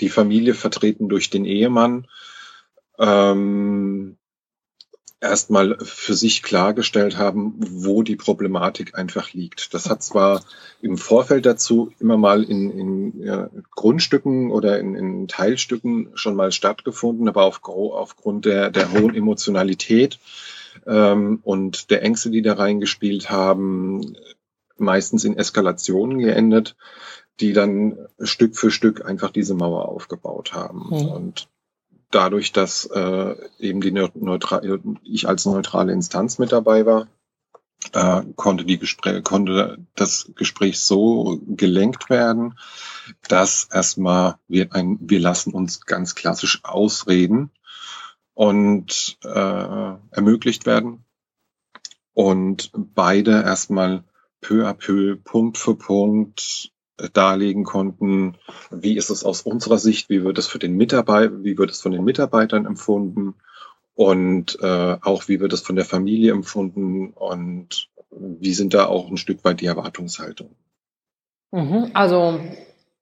die 0.00 0.08
Familie 0.08 0.54
vertreten 0.54 1.08
durch 1.08 1.30
den 1.30 1.44
Ehemann, 1.44 2.06
ähm, 2.98 4.16
erstmal 5.24 5.78
für 5.80 6.14
sich 6.14 6.42
klargestellt 6.42 7.16
haben, 7.16 7.54
wo 7.58 8.02
die 8.02 8.16
Problematik 8.16 8.96
einfach 8.96 9.32
liegt. 9.32 9.72
Das 9.72 9.88
hat 9.88 10.02
zwar 10.02 10.44
im 10.82 10.98
Vorfeld 10.98 11.46
dazu 11.46 11.92
immer 11.98 12.18
mal 12.18 12.44
in, 12.44 12.70
in 12.70 13.24
ja, 13.24 13.48
Grundstücken 13.70 14.50
oder 14.50 14.78
in, 14.78 14.94
in, 14.94 15.26
Teilstücken 15.26 16.10
schon 16.14 16.36
mal 16.36 16.52
stattgefunden, 16.52 17.26
aber 17.26 17.44
auf, 17.44 17.62
aufgrund 17.64 18.44
der, 18.44 18.70
der 18.70 18.92
hohen 18.92 19.14
Emotionalität 19.14 20.18
ähm, 20.86 21.40
und 21.42 21.90
der 21.90 22.02
Ängste, 22.02 22.30
die 22.30 22.42
da 22.42 22.52
reingespielt 22.52 23.30
haben, 23.30 24.16
meistens 24.76 25.24
in 25.24 25.38
Eskalationen 25.38 26.18
geendet 26.18 26.76
die 27.40 27.52
dann 27.52 27.98
Stück 28.20 28.56
für 28.56 28.70
Stück 28.70 29.04
einfach 29.04 29.30
diese 29.30 29.54
Mauer 29.54 29.88
aufgebaut 29.88 30.52
haben. 30.52 30.86
Mhm. 30.90 31.08
Und 31.08 31.48
dadurch, 32.10 32.52
dass 32.52 32.86
äh, 32.86 33.34
eben 33.58 33.80
die 33.80 33.90
neutral, 33.90 34.80
ich 35.02 35.28
als 35.28 35.44
neutrale 35.44 35.92
Instanz 35.92 36.38
mit 36.38 36.52
dabei 36.52 36.86
war, 36.86 37.08
äh, 37.92 38.22
konnte 38.36 38.64
die 38.64 38.78
Gespräch, 38.78 39.22
konnte 39.24 39.78
das 39.94 40.30
Gespräch 40.36 40.80
so 40.80 41.40
gelenkt 41.46 42.08
werden, 42.08 42.58
dass 43.28 43.68
erstmal 43.70 44.36
wir 44.48 44.72
ein, 44.72 44.98
wir 45.00 45.20
lassen 45.20 45.52
uns 45.52 45.80
ganz 45.84 46.14
klassisch 46.14 46.60
ausreden 46.64 47.50
und 48.34 49.18
äh, 49.22 49.28
ermöglicht 50.10 50.66
werden 50.66 51.04
und 52.14 52.70
beide 52.72 53.42
erstmal 53.42 54.04
peu 54.40 54.66
à 54.66 54.74
peu, 54.74 55.16
Punkt 55.16 55.58
für 55.58 55.74
Punkt 55.74 56.72
darlegen 57.12 57.64
konnten, 57.64 58.36
wie 58.70 58.96
ist 58.96 59.10
es 59.10 59.24
aus 59.24 59.42
unserer 59.42 59.78
Sicht, 59.78 60.08
wie 60.10 60.24
wird 60.24 60.38
es 60.38 60.46
für 60.46 60.58
den 60.58 60.76
Mitarbeiter, 60.76 61.42
wie 61.42 61.58
wird 61.58 61.70
es 61.70 61.80
von 61.80 61.92
den 61.92 62.04
Mitarbeitern 62.04 62.66
empfunden 62.66 63.34
und 63.94 64.58
äh, 64.60 64.96
auch 65.02 65.28
wie 65.28 65.40
wird 65.40 65.52
es 65.52 65.62
von 65.62 65.76
der 65.76 65.84
Familie 65.84 66.32
empfunden 66.32 67.10
und 67.10 67.88
wie 68.10 68.54
sind 68.54 68.74
da 68.74 68.86
auch 68.86 69.10
ein 69.10 69.16
Stück 69.16 69.44
weit 69.44 69.60
die 69.60 69.66
Erwartungshaltung. 69.66 70.50
Mhm, 71.50 71.90
also 71.94 72.40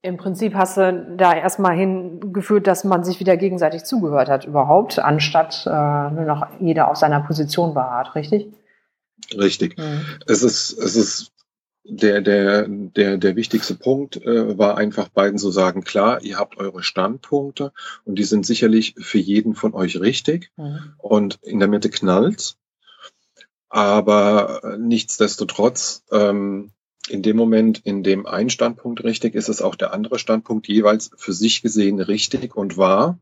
im 0.03 0.17
Prinzip 0.17 0.55
hast 0.55 0.79
du 0.79 1.15
da 1.17 1.35
erstmal 1.35 1.77
hingeführt, 1.77 2.67
dass 2.67 2.85
man 2.85 3.05
sich 3.05 3.21
wieder 3.21 3.37
gegenseitig 3.37 3.85
zugehört 3.85 4.29
hat 4.29 4.45
überhaupt, 4.45 4.99
anstatt 4.99 5.65
äh, 5.67 5.71
nur 5.71 6.25
noch 6.25 6.47
jeder 6.61 6.91
auf 6.91 6.97
seiner 6.97 7.21
Position 7.21 7.73
beharrt, 7.73 8.15
richtig? 8.15 8.53
Richtig. 9.37 9.79
Mhm. 9.79 10.05
Es 10.27 10.43
ist, 10.43 10.77
es 10.79 10.97
ist 10.97 11.33
der, 11.85 12.21
der, 12.21 12.69
der, 12.69 13.17
der 13.19 13.37
wichtigste 13.37 13.75
Punkt 13.75 14.17
äh, 14.17 14.57
war 14.57 14.77
einfach 14.77 15.09
beiden 15.09 15.39
zu 15.39 15.51
sagen, 15.51 15.83
klar, 15.83 16.23
ihr 16.23 16.39
habt 16.39 16.57
eure 16.57 16.83
Standpunkte 16.83 17.73
und 18.05 18.19
die 18.19 18.25
sind 18.25 18.47
sicherlich 18.47 18.95
für 18.99 19.19
jeden 19.19 19.55
von 19.55 19.75
euch 19.75 20.01
richtig 20.01 20.53
mhm. 20.57 20.95
und 20.99 21.39
in 21.43 21.59
der 21.59 21.69
Mitte 21.69 21.91
knallt. 21.91 22.57
Aber 23.69 24.61
äh, 24.63 24.79
nichtsdestotrotz, 24.79 26.05
ähm, 26.13 26.71
in 27.09 27.23
dem 27.23 27.37
Moment, 27.37 27.81
in 27.85 28.05
dem 28.05 28.27
ein 28.27 28.49
Standpunkt 28.49 29.03
richtig 29.03 29.35
ist, 29.35 29.49
ist 29.49 29.63
auch 29.63 29.75
der 29.75 29.93
andere 29.93 30.19
Standpunkt 30.21 30.69
jeweils 30.69 31.11
für 31.17 31.33
sich 31.33 31.63
gesehen 31.63 32.01
richtig 32.01 32.55
und 32.55 32.77
wahr. 32.77 33.19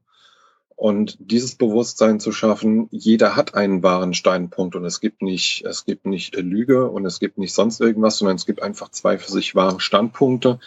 Und 0.81 1.19
dieses 1.21 1.57
Bewusstsein 1.57 2.21
zu 2.21 2.33
schaffen, 2.33 2.89
jeder 2.91 3.37
hat 3.37 3.55
einen 3.55 3.83
wahren 3.83 4.15
Steinpunkt 4.15 4.75
und 4.75 4.87
es 4.87 5.01
gibt 5.01 5.21
nicht, 5.21 5.63
es 5.67 5.85
gibt 5.85 6.07
nicht 6.07 6.35
Lüge 6.37 6.89
und 6.89 7.05
es 7.05 7.21
gibt 7.21 7.37
nicht 7.37 7.53
sonst 7.53 7.83
irgendwas, 7.83 8.17
sondern 8.17 8.37
es 8.37 8.47
gibt 8.47 8.63
einfach 8.63 8.89
zwei 8.89 9.19
für 9.19 9.31
sich 9.31 9.55
wahre 9.55 9.79
Standpunkte, 9.79 10.59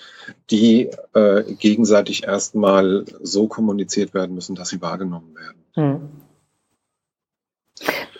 die 0.52 0.92
äh, 1.16 1.56
gegenseitig 1.56 2.26
erstmal 2.26 3.06
so 3.24 3.48
kommuniziert 3.48 4.14
werden 4.14 4.36
müssen, 4.36 4.54
dass 4.54 4.70
sie 4.70 4.84
wahrgenommen 4.84 5.36
werden. 5.36 6.12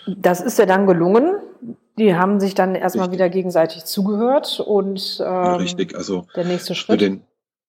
Hm. 0.04 0.16
Das 0.16 0.40
ist 0.40 0.58
ja 0.58 0.66
dann 0.66 0.88
gelungen. 0.88 1.36
Die 1.96 2.16
haben 2.16 2.40
sich 2.40 2.56
dann 2.56 2.74
erstmal 2.74 3.06
Richtig. 3.06 3.20
wieder 3.20 3.28
gegenseitig 3.30 3.84
zugehört 3.84 4.58
und 4.58 5.22
ähm, 5.24 5.54
Richtig, 5.54 5.94
also 5.94 6.26
der 6.34 6.44
nächste 6.44 6.74
Schritt. 6.74 7.20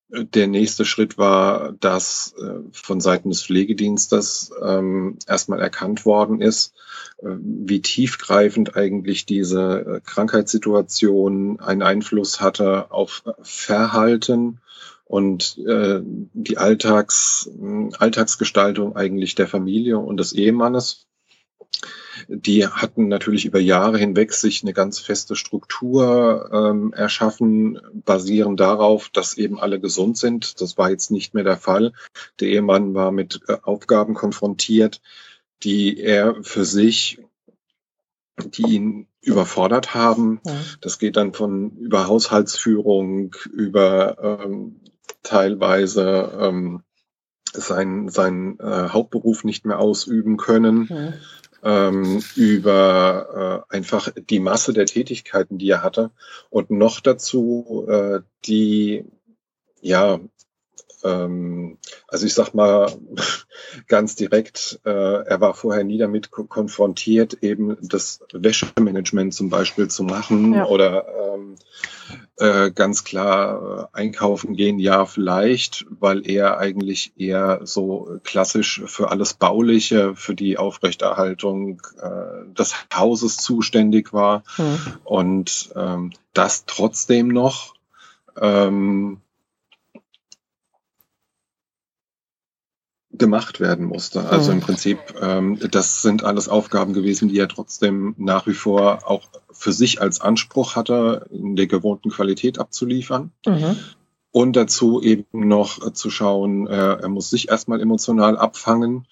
Der 0.09 0.45
nächste 0.47 0.85
Schritt 0.85 1.17
war, 1.17 1.73
dass 1.79 2.35
äh, 2.39 2.59
von 2.71 3.01
Seiten 3.01 3.31
des 3.31 3.43
Pflegedienstes 3.43 4.51
ähm, 4.61 5.17
erstmal 5.25 5.59
erkannt 5.59 6.05
worden 6.05 6.41
ist, 6.41 6.75
äh, 7.17 7.29
wie 7.39 7.81
tiefgreifend 7.81 8.75
eigentlich 8.75 9.25
diese 9.25 9.79
äh, 9.79 10.01
Krankheitssituation 10.01 11.59
einen 11.59 11.81
Einfluss 11.81 12.39
hatte 12.39 12.91
auf 12.91 13.23
Verhalten 13.41 14.59
und 15.05 15.57
äh, 15.65 16.01
die 16.03 16.57
Alltags, 16.59 17.49
Alltagsgestaltung 17.97 18.95
eigentlich 18.95 19.33
der 19.33 19.47
Familie 19.47 19.97
und 19.97 20.17
des 20.17 20.33
Ehemannes. 20.33 21.07
Die 22.27 22.67
hatten 22.67 23.07
natürlich 23.07 23.45
über 23.45 23.59
Jahre 23.59 23.97
hinweg 23.97 24.33
sich 24.33 24.63
eine 24.63 24.73
ganz 24.73 24.99
feste 24.99 25.35
Struktur 25.35 26.49
ähm, 26.51 26.93
erschaffen, 26.93 27.79
basierend 27.93 28.59
darauf, 28.59 29.09
dass 29.09 29.37
eben 29.37 29.59
alle 29.59 29.79
gesund 29.79 30.17
sind. 30.17 30.61
Das 30.61 30.77
war 30.77 30.89
jetzt 30.89 31.11
nicht 31.11 31.33
mehr 31.33 31.43
der 31.43 31.57
Fall. 31.57 31.93
Der 32.39 32.49
Ehemann 32.49 32.93
war 32.93 33.11
mit 33.11 33.41
äh, 33.47 33.57
Aufgaben 33.63 34.13
konfrontiert, 34.13 35.01
die 35.63 35.99
er 35.99 36.43
für 36.43 36.65
sich, 36.65 37.19
die 38.43 38.63
ihn 38.63 39.07
überfordert 39.21 39.93
haben. 39.93 40.41
Ja. 40.45 40.53
Das 40.81 40.99
geht 40.99 41.17
dann 41.17 41.33
von 41.33 41.71
über 41.77 42.07
Haushaltsführung, 42.07 43.35
über 43.51 44.41
ähm, 44.43 44.81
teilweise 45.23 46.31
ähm, 46.39 46.83
seinen, 47.53 48.09
seinen 48.09 48.59
äh, 48.59 48.89
Hauptberuf 48.89 49.43
nicht 49.43 49.65
mehr 49.65 49.79
ausüben 49.79 50.37
können, 50.37 50.87
ja. 50.89 51.13
Ähm, 51.65 52.23
über 52.35 53.65
äh, 53.69 53.75
einfach 53.75 54.09
die 54.29 54.39
Masse 54.39 54.71
der 54.71 54.85
Tätigkeiten, 54.85 55.57
die 55.57 55.69
er 55.69 55.83
hatte. 55.83 56.11
Und 56.49 56.69
noch 56.69 56.99
dazu 57.01 57.85
äh, 57.89 58.19
die 58.45 59.03
ja 59.81 60.19
ähm, 61.05 61.77
also 62.07 62.25
ich 62.25 62.33
sag 62.33 62.53
mal 62.53 62.91
ganz 63.87 64.15
direkt, 64.15 64.79
äh, 64.85 64.89
er 64.89 65.41
war 65.41 65.53
vorher 65.53 65.83
nie 65.83 65.97
damit 65.97 66.31
konfrontiert, 66.31 67.41
eben 67.41 67.77
das 67.81 68.19
Wäschemanagement 68.33 69.33
zum 69.33 69.49
Beispiel 69.49 69.87
zu 69.87 70.03
machen 70.03 70.53
ja. 70.53 70.65
oder 70.65 71.05
ähm, 71.33 71.55
äh, 72.37 72.71
ganz 72.71 73.03
klar 73.03 73.89
äh, 73.93 73.97
einkaufen 73.97 74.55
gehen, 74.55 74.79
ja 74.79 75.05
vielleicht, 75.05 75.85
weil 75.89 76.27
er 76.29 76.57
eigentlich 76.57 77.13
eher 77.17 77.61
so 77.63 78.19
klassisch 78.23 78.81
für 78.85 79.11
alles 79.11 79.35
Bauliche, 79.35 80.15
für 80.15 80.35
die 80.35 80.57
Aufrechterhaltung 80.57 81.81
äh, 82.01 82.53
des 82.53 82.75
Hauses 82.93 83.37
zuständig 83.37 84.11
war 84.11 84.43
mhm. 84.57 84.79
und 85.03 85.69
ähm, 85.75 86.11
das 86.33 86.65
trotzdem 86.65 87.29
noch 87.29 87.75
ähm, 88.39 89.21
gemacht 93.17 93.59
werden 93.59 93.85
musste. 93.85 94.29
Also 94.29 94.51
im 94.51 94.61
Prinzip, 94.61 94.99
ähm, 95.21 95.59
das 95.71 96.01
sind 96.01 96.23
alles 96.23 96.49
Aufgaben 96.49 96.93
gewesen, 96.93 97.29
die 97.29 97.39
er 97.39 97.47
trotzdem 97.47 98.15
nach 98.17 98.47
wie 98.47 98.53
vor 98.53 99.09
auch 99.09 99.27
für 99.51 99.71
sich 99.71 100.01
als 100.01 100.21
Anspruch 100.21 100.75
hatte, 100.75 101.27
in 101.31 101.55
der 101.55 101.67
gewohnten 101.67 102.09
Qualität 102.09 102.59
abzuliefern. 102.59 103.31
Mhm. 103.45 103.77
Und 104.31 104.55
dazu 104.57 105.01
eben 105.01 105.47
noch 105.47 105.93
zu 105.93 106.09
schauen, 106.09 106.67
äh, 106.67 106.95
er 106.95 107.07
muss 107.07 107.29
sich 107.29 107.49
erstmal 107.49 107.79
emotional 107.79 108.37
abfangen 108.37 109.07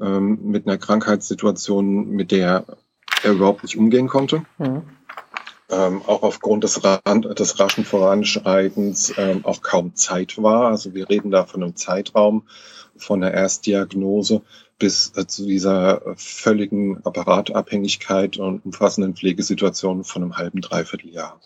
ähm, 0.00 0.38
mit 0.44 0.66
einer 0.66 0.78
Krankheitssituation, 0.78 2.10
mit 2.10 2.30
der 2.30 2.64
er 3.22 3.32
überhaupt 3.32 3.64
nicht 3.64 3.76
umgehen 3.76 4.08
konnte. 4.08 4.42
Mhm. 4.58 4.82
Ähm, 5.70 6.02
auch 6.06 6.22
aufgrund 6.22 6.64
des, 6.64 6.80
des 6.80 7.60
raschen 7.60 7.84
Voranschreitens 7.84 9.12
ähm, 9.16 9.44
auch 9.44 9.62
kaum 9.62 9.94
Zeit 9.94 10.40
war. 10.42 10.68
Also 10.68 10.94
wir 10.94 11.08
reden 11.08 11.30
da 11.30 11.44
von 11.44 11.62
einem 11.62 11.76
Zeitraum, 11.76 12.44
von 13.00 13.20
der 13.20 13.34
Erstdiagnose 13.34 14.42
bis 14.78 15.12
äh, 15.16 15.26
zu 15.26 15.46
dieser 15.46 16.02
völligen 16.16 17.04
Apparatabhängigkeit 17.04 18.38
und 18.38 18.64
umfassenden 18.64 19.14
Pflegesituation 19.14 20.04
von 20.04 20.22
einem 20.22 20.36
halben, 20.36 20.60
dreiviertel 20.60 21.10
Jahr. 21.10 21.40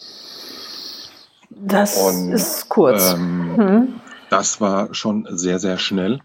Das 1.51 1.97
und, 1.97 2.33
ist 2.33 2.69
kurz. 2.69 3.12
Ähm, 3.12 3.57
hm. 3.57 4.01
Das 4.31 4.61
war 4.61 4.95
schon 4.95 5.27
sehr, 5.31 5.59
sehr 5.59 5.79
schnell. 5.79 6.21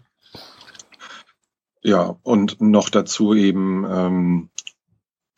Ja, 1.82 2.16
und 2.22 2.60
noch 2.60 2.88
dazu 2.90 3.34
eben 3.34 3.86
ähm, 3.88 4.50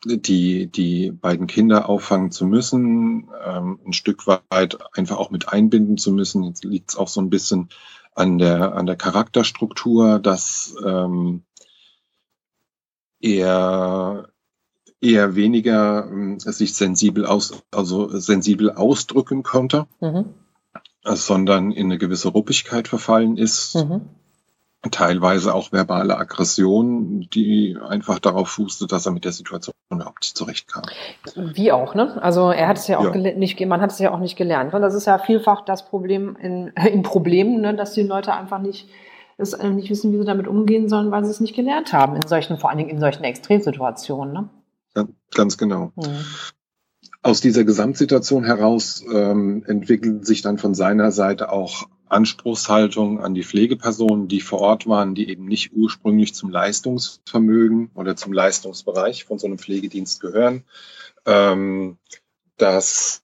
die, 0.05 0.67
die 0.67 1.11
beiden 1.11 1.47
Kinder 1.47 1.87
auffangen 1.87 2.31
zu 2.31 2.45
müssen, 2.45 3.29
ähm, 3.45 3.79
ein 3.85 3.93
Stück 3.93 4.27
weit 4.27 4.77
einfach 4.93 5.17
auch 5.17 5.31
mit 5.31 5.49
einbinden 5.49 5.97
zu 5.97 6.11
müssen. 6.11 6.43
Jetzt 6.43 6.65
liegt 6.65 6.91
es 6.91 6.97
auch 6.97 7.07
so 7.07 7.21
ein 7.21 7.29
bisschen 7.29 7.69
an 8.15 8.37
der, 8.37 8.75
an 8.75 8.85
der 8.85 8.95
Charakterstruktur, 8.95 10.19
dass 10.19 10.75
ähm, 10.85 11.43
er 13.19 14.29
eher 15.01 15.35
weniger 15.35 16.09
äh, 16.11 16.39
sich 16.39 16.75
sensibel 16.75 17.25
aus, 17.25 17.63
also 17.71 18.17
sensibel 18.17 18.71
ausdrücken 18.71 19.43
konnte, 19.43 19.87
mhm. 19.99 20.33
sondern 21.03 21.71
in 21.71 21.87
eine 21.87 21.97
gewisse 21.97 22.29
Ruppigkeit 22.29 22.87
verfallen 22.87 23.37
ist. 23.37 23.75
Mhm 23.75 24.09
teilweise 24.91 25.53
auch 25.53 25.71
verbale 25.71 26.17
Aggression, 26.17 27.21
die 27.33 27.77
einfach 27.81 28.19
darauf 28.19 28.49
fußte, 28.49 28.87
dass 28.87 29.05
er 29.05 29.13
mit 29.13 29.25
der 29.25 29.31
Situation 29.31 29.73
überhaupt 29.95 30.23
zurechtkam. 30.23 30.83
Wie 31.35 31.71
auch, 31.71 31.95
ne? 31.95 32.21
Also 32.21 32.51
er 32.51 32.67
hat 32.67 32.77
es 32.77 32.87
ja 32.87 32.99
auch 32.99 33.15
ja. 33.15 33.33
nicht, 33.33 33.59
man 33.65 33.81
hat 33.81 33.91
es 33.91 33.99
ja 33.99 34.11
auch 34.11 34.19
nicht 34.19 34.35
gelernt. 34.35 34.73
Und 34.73 34.81
das 34.81 34.93
ist 34.93 35.05
ja 35.05 35.17
vielfach 35.17 35.65
das 35.65 35.85
Problem 35.85 36.35
in, 36.39 36.67
in 36.91 37.03
Problemen, 37.03 37.61
ne? 37.61 37.75
dass 37.75 37.93
die 37.93 38.03
Leute 38.03 38.33
einfach 38.33 38.59
nicht, 38.59 38.89
es, 39.37 39.53
äh, 39.53 39.69
nicht 39.69 39.89
wissen, 39.89 40.11
wie 40.11 40.17
sie 40.17 40.25
damit 40.25 40.47
umgehen 40.47 40.89
sollen, 40.89 41.11
weil 41.11 41.23
sie 41.23 41.31
es 41.31 41.39
nicht 41.39 41.55
gelernt 41.55 41.93
haben, 41.93 42.15
in 42.15 42.27
solchen, 42.27 42.57
vor 42.57 42.69
allen 42.69 42.79
Dingen 42.79 42.89
in 42.89 42.99
solchen 42.99 43.23
Extremsituationen. 43.23 44.33
Ne? 44.33 44.49
Ja, 44.95 45.05
ganz 45.33 45.57
genau. 45.57 45.91
Mhm. 45.95 46.25
Aus 47.21 47.39
dieser 47.39 47.63
Gesamtsituation 47.63 48.43
heraus 48.43 49.03
ähm, 49.11 49.63
entwickeln 49.65 50.23
sich 50.23 50.41
dann 50.41 50.57
von 50.57 50.73
seiner 50.73 51.11
Seite 51.11 51.51
auch 51.51 51.87
Anspruchshaltung 52.13 53.19
an 53.19 53.33
die 53.33 53.43
Pflegepersonen, 53.43 54.27
die 54.27 54.41
vor 54.41 54.61
Ort 54.61 54.87
waren, 54.87 55.15
die 55.15 55.29
eben 55.29 55.45
nicht 55.45 55.73
ursprünglich 55.73 56.33
zum 56.33 56.49
Leistungsvermögen 56.49 57.91
oder 57.95 58.15
zum 58.15 58.31
Leistungsbereich 58.33 59.25
von 59.25 59.39
so 59.39 59.47
einem 59.47 59.57
Pflegedienst 59.57 60.21
gehören, 60.21 60.63
ähm, 61.25 61.97
dass 62.57 63.23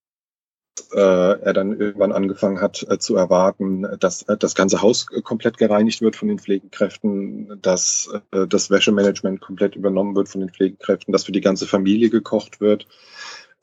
äh, 0.94 1.00
er 1.42 1.54
dann 1.54 1.80
irgendwann 1.80 2.12
angefangen 2.12 2.62
hat 2.62 2.86
äh, 2.90 2.98
zu 2.98 3.16
erwarten, 3.16 3.86
dass 4.00 4.24
äh, 4.24 4.38
das 4.38 4.56
ganze 4.56 4.82
Haus 4.82 5.06
komplett 5.24 5.58
gereinigt 5.58 6.02
wird 6.02 6.16
von 6.16 6.28
den 6.28 6.40
Pflegekräften, 6.40 7.60
dass 7.62 8.10
das 8.32 8.70
Wäschemanagement 8.70 9.42
komplett 9.42 9.76
übernommen 9.76 10.16
wird 10.16 10.30
von 10.30 10.42
den 10.42 10.50
Pflegekräften, 10.50 11.12
dass 11.12 11.26
für 11.26 11.32
die 11.32 11.42
ganze 11.42 11.68
Familie 11.68 12.10
gekocht 12.10 12.60
wird. 12.60 12.88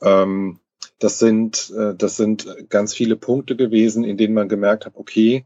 Ähm, 0.00 0.60
das 0.98 1.18
sind, 1.18 1.72
äh, 1.76 1.94
das 1.94 2.16
sind 2.16 2.68
ganz 2.68 2.94
viele 2.94 3.16
Punkte 3.16 3.56
gewesen, 3.56 4.04
in 4.04 4.16
denen 4.16 4.34
man 4.34 4.48
gemerkt 4.48 4.86
hat, 4.86 4.96
okay, 4.96 5.44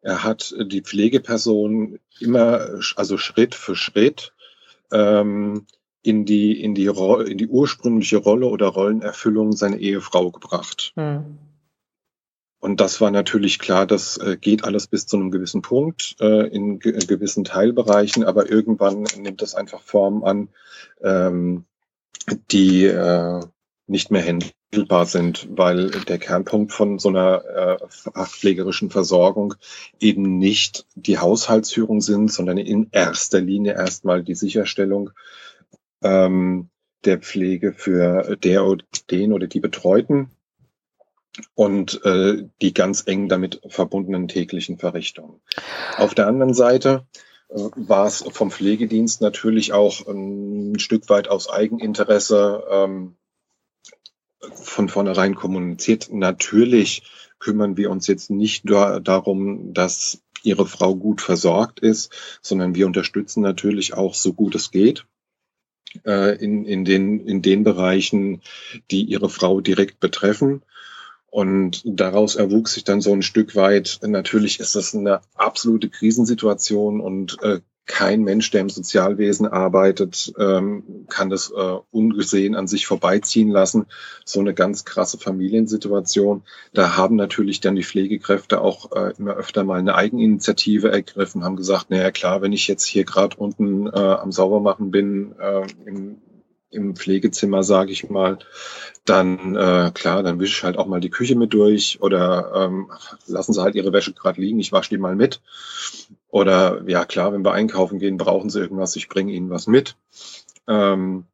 er 0.00 0.22
hat 0.22 0.54
die 0.58 0.82
Pflegeperson 0.82 1.98
immer, 2.20 2.80
also 2.94 3.18
Schritt 3.18 3.54
für 3.54 3.74
Schritt, 3.74 4.32
ähm, 4.92 5.66
in 6.02 6.24
die, 6.24 6.62
in 6.62 6.74
die, 6.74 6.86
in 6.86 7.38
die 7.38 7.48
ursprüngliche 7.48 8.18
Rolle 8.18 8.46
oder 8.46 8.68
Rollenerfüllung 8.68 9.52
seiner 9.52 9.78
Ehefrau 9.78 10.30
gebracht. 10.30 10.92
Mhm. 10.94 11.38
Und 12.60 12.80
das 12.80 13.00
war 13.00 13.10
natürlich 13.10 13.58
klar, 13.58 13.86
das 13.86 14.16
äh, 14.18 14.36
geht 14.40 14.64
alles 14.64 14.86
bis 14.86 15.06
zu 15.06 15.16
einem 15.16 15.30
gewissen 15.30 15.62
Punkt, 15.62 16.16
äh, 16.20 16.46
in, 16.46 16.78
ge 16.78 16.92
in 16.92 17.06
gewissen 17.06 17.44
Teilbereichen, 17.44 18.24
aber 18.24 18.50
irgendwann 18.50 19.04
nimmt 19.18 19.42
das 19.42 19.54
einfach 19.54 19.82
Form 19.82 20.24
an, 20.24 20.48
ähm, 21.02 21.64
die 22.50 22.84
äh, 22.84 23.40
nicht 23.86 24.10
mehr 24.10 24.22
handelbar 24.72 25.06
sind, 25.06 25.48
weil 25.50 25.90
der 25.90 26.18
Kernpunkt 26.18 26.72
von 26.72 26.98
so 26.98 27.08
einer 27.08 27.78
äh, 27.84 28.24
pflegerischen 28.26 28.90
Versorgung 28.90 29.54
eben 30.00 30.38
nicht 30.38 30.86
die 30.94 31.18
Haushaltsführung 31.18 32.00
sind, 32.00 32.32
sondern 32.32 32.58
in 32.58 32.88
erster 32.92 33.40
Linie 33.40 33.74
erstmal 33.74 34.22
die 34.22 34.34
Sicherstellung 34.34 35.10
ähm, 36.02 36.68
der 37.04 37.18
Pflege 37.18 37.72
für 37.72 38.36
der 38.36 38.66
oder 38.66 38.84
den 39.10 39.32
oder 39.32 39.46
die 39.46 39.60
Betreuten 39.60 40.30
und 41.54 42.04
äh, 42.04 42.44
die 42.62 42.74
ganz 42.74 43.04
eng 43.06 43.28
damit 43.28 43.60
verbundenen 43.68 44.26
täglichen 44.26 44.78
Verrichtungen. 44.78 45.40
Auf 45.96 46.14
der 46.14 46.26
anderen 46.26 46.54
Seite 46.54 47.06
äh, 47.48 47.60
war 47.76 48.06
es 48.06 48.24
vom 48.30 48.50
Pflegedienst 48.50 49.20
natürlich 49.20 49.72
auch 49.72 50.06
ein 50.06 50.78
Stück 50.78 51.08
weit 51.08 51.28
aus 51.28 51.48
Eigeninteresse 51.48 52.64
ähm, 52.70 53.16
von 54.40 54.88
vornherein 54.88 55.34
kommuniziert. 55.34 56.08
Natürlich 56.12 57.02
kümmern 57.38 57.76
wir 57.76 57.90
uns 57.90 58.06
jetzt 58.06 58.30
nicht 58.30 58.68
da, 58.68 59.00
darum, 59.00 59.72
dass 59.72 60.22
Ihre 60.42 60.66
Frau 60.66 60.94
gut 60.94 61.20
versorgt 61.20 61.80
ist, 61.80 62.12
sondern 62.40 62.74
wir 62.74 62.86
unterstützen 62.86 63.42
natürlich 63.42 63.94
auch 63.94 64.14
so 64.14 64.32
gut 64.32 64.54
es 64.54 64.70
geht 64.70 65.06
äh, 66.04 66.36
in, 66.36 66.64
in, 66.64 66.84
den, 66.84 67.20
in 67.20 67.42
den 67.42 67.64
Bereichen, 67.64 68.42
die 68.90 69.02
Ihre 69.02 69.28
Frau 69.28 69.60
direkt 69.60 70.00
betreffen. 70.00 70.62
Und 71.28 71.82
daraus 71.84 72.36
erwuchs 72.36 72.74
sich 72.74 72.84
dann 72.84 73.00
so 73.00 73.12
ein 73.12 73.22
Stück 73.22 73.56
weit, 73.56 73.98
natürlich 74.02 74.60
ist 74.60 74.74
das 74.74 74.94
eine 74.94 75.20
absolute 75.34 75.90
Krisensituation 75.90 77.00
und 77.00 77.42
äh, 77.42 77.60
kein 77.86 78.22
Mensch, 78.22 78.50
der 78.50 78.62
im 78.62 78.68
Sozialwesen 78.68 79.46
arbeitet, 79.46 80.32
ähm, 80.38 81.06
kann 81.08 81.30
das 81.30 81.50
äh, 81.50 81.76
ungesehen 81.90 82.54
an 82.54 82.66
sich 82.66 82.86
vorbeiziehen 82.86 83.48
lassen. 83.48 83.86
So 84.24 84.40
eine 84.40 84.54
ganz 84.54 84.84
krasse 84.84 85.18
Familiensituation. 85.18 86.42
Da 86.74 86.96
haben 86.96 87.16
natürlich 87.16 87.60
dann 87.60 87.76
die 87.76 87.84
Pflegekräfte 87.84 88.60
auch 88.60 88.92
äh, 88.92 89.12
immer 89.18 89.34
öfter 89.34 89.64
mal 89.64 89.78
eine 89.78 89.94
Eigeninitiative 89.94 90.90
ergriffen, 90.90 91.44
haben 91.44 91.56
gesagt, 91.56 91.90
naja 91.90 92.10
klar, 92.10 92.42
wenn 92.42 92.52
ich 92.52 92.66
jetzt 92.68 92.84
hier 92.84 93.04
gerade 93.04 93.36
unten 93.36 93.86
äh, 93.86 93.90
am 93.90 94.32
Saubermachen 94.32 94.90
bin, 94.90 95.34
im 95.84 96.18
im 96.70 96.94
Pflegezimmer, 96.94 97.62
sage 97.62 97.92
ich 97.92 98.10
mal, 98.10 98.38
dann 99.04 99.56
äh, 99.56 99.90
klar, 99.94 100.22
dann 100.22 100.40
wische 100.40 100.58
ich 100.58 100.64
halt 100.64 100.76
auch 100.76 100.86
mal 100.86 101.00
die 101.00 101.10
Küche 101.10 101.36
mit 101.36 101.52
durch 101.52 101.98
oder 102.00 102.52
ähm, 102.54 102.90
lassen 103.26 103.52
sie 103.52 103.62
halt 103.62 103.74
ihre 103.74 103.92
Wäsche 103.92 104.12
gerade 104.12 104.40
liegen, 104.40 104.60
ich 104.60 104.72
wasche 104.72 104.90
die 104.90 104.98
mal 104.98 105.16
mit. 105.16 105.40
Oder 106.36 106.82
ja 106.86 107.06
klar, 107.06 107.32
wenn 107.32 107.46
wir 107.46 107.52
einkaufen 107.52 107.98
gehen, 107.98 108.18
brauchen 108.18 108.50
sie 108.50 108.60
irgendwas, 108.60 108.94
ich 108.94 109.08
bringe 109.08 109.32
ihnen 109.32 109.48
was 109.48 109.66
mit. 109.66 109.96
Ähm, 110.68 111.24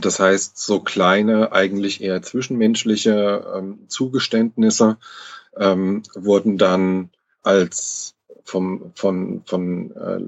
das 0.00 0.20
heißt, 0.20 0.56
so 0.56 0.78
kleine, 0.78 1.50
eigentlich 1.50 2.00
eher 2.00 2.22
zwischenmenschliche 2.22 3.44
ähm, 3.56 3.80
Zugeständnisse 3.88 4.98
ähm, 5.56 6.04
wurden 6.14 6.58
dann 6.58 7.10
als 7.42 8.14
vom, 8.44 8.92
von, 8.94 9.42
von, 9.46 9.90
äh, 9.96 10.20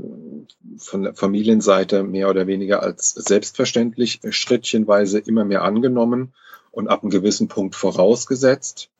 von 0.78 1.02
der 1.04 1.14
Familienseite 1.14 2.02
mehr 2.02 2.28
oder 2.28 2.48
weniger 2.48 2.82
als 2.82 3.10
selbstverständlich 3.10 4.18
schrittchenweise 4.30 5.20
immer 5.20 5.44
mehr 5.44 5.62
angenommen 5.62 6.34
und 6.72 6.88
ab 6.88 7.04
einem 7.04 7.10
gewissen 7.10 7.46
Punkt 7.46 7.76
vorausgesetzt. 7.76 8.90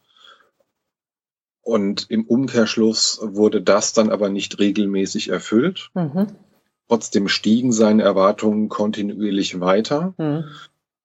Und 1.69 2.07
im 2.09 2.25
Umkehrschluss 2.25 3.21
wurde 3.23 3.61
das 3.61 3.93
dann 3.93 4.09
aber 4.09 4.31
nicht 4.31 4.59
regelmäßig 4.59 5.29
erfüllt. 5.29 5.91
Mhm. 5.93 6.29
Trotzdem 6.89 7.29
stiegen 7.29 7.73
seine 7.73 8.05
Erwartungen 8.05 8.71
kontinuierlich 8.71 9.61
weiter. 9.61 10.15
Mhm. 10.17 10.45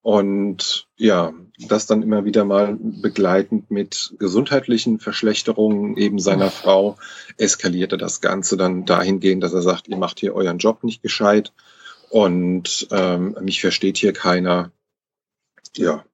Und 0.02 0.88
ja, 0.96 1.34
das 1.68 1.86
dann 1.86 2.02
immer 2.02 2.24
wieder 2.24 2.46
mal 2.46 2.78
begleitend 2.80 3.72
mit 3.72 4.16
gesundheitlichen 4.20 5.00
Verschlechterungen 5.00 5.98
eben 5.98 6.20
seiner 6.20 6.50
Frau 6.50 6.96
eskalierte 7.38 7.98
das 7.98 8.22
Ganze 8.22 8.56
dann 8.56 8.86
dahingehend, 8.86 9.44
dass 9.44 9.54
er 9.54 9.64
sagt, 9.64 9.90
ihr 9.90 9.98
macht 9.98 10.22
hier 10.22 10.34
euren 10.34 10.60
Job 10.60 10.86
nicht 10.86 11.04
gescheit 11.04 11.52
und 12.10 12.88
ähm, 12.90 13.36
mich 13.42 13.60
versteht 13.60 13.98
hier 13.98 14.14
keiner. 14.14 14.72
Ja, 15.76 16.06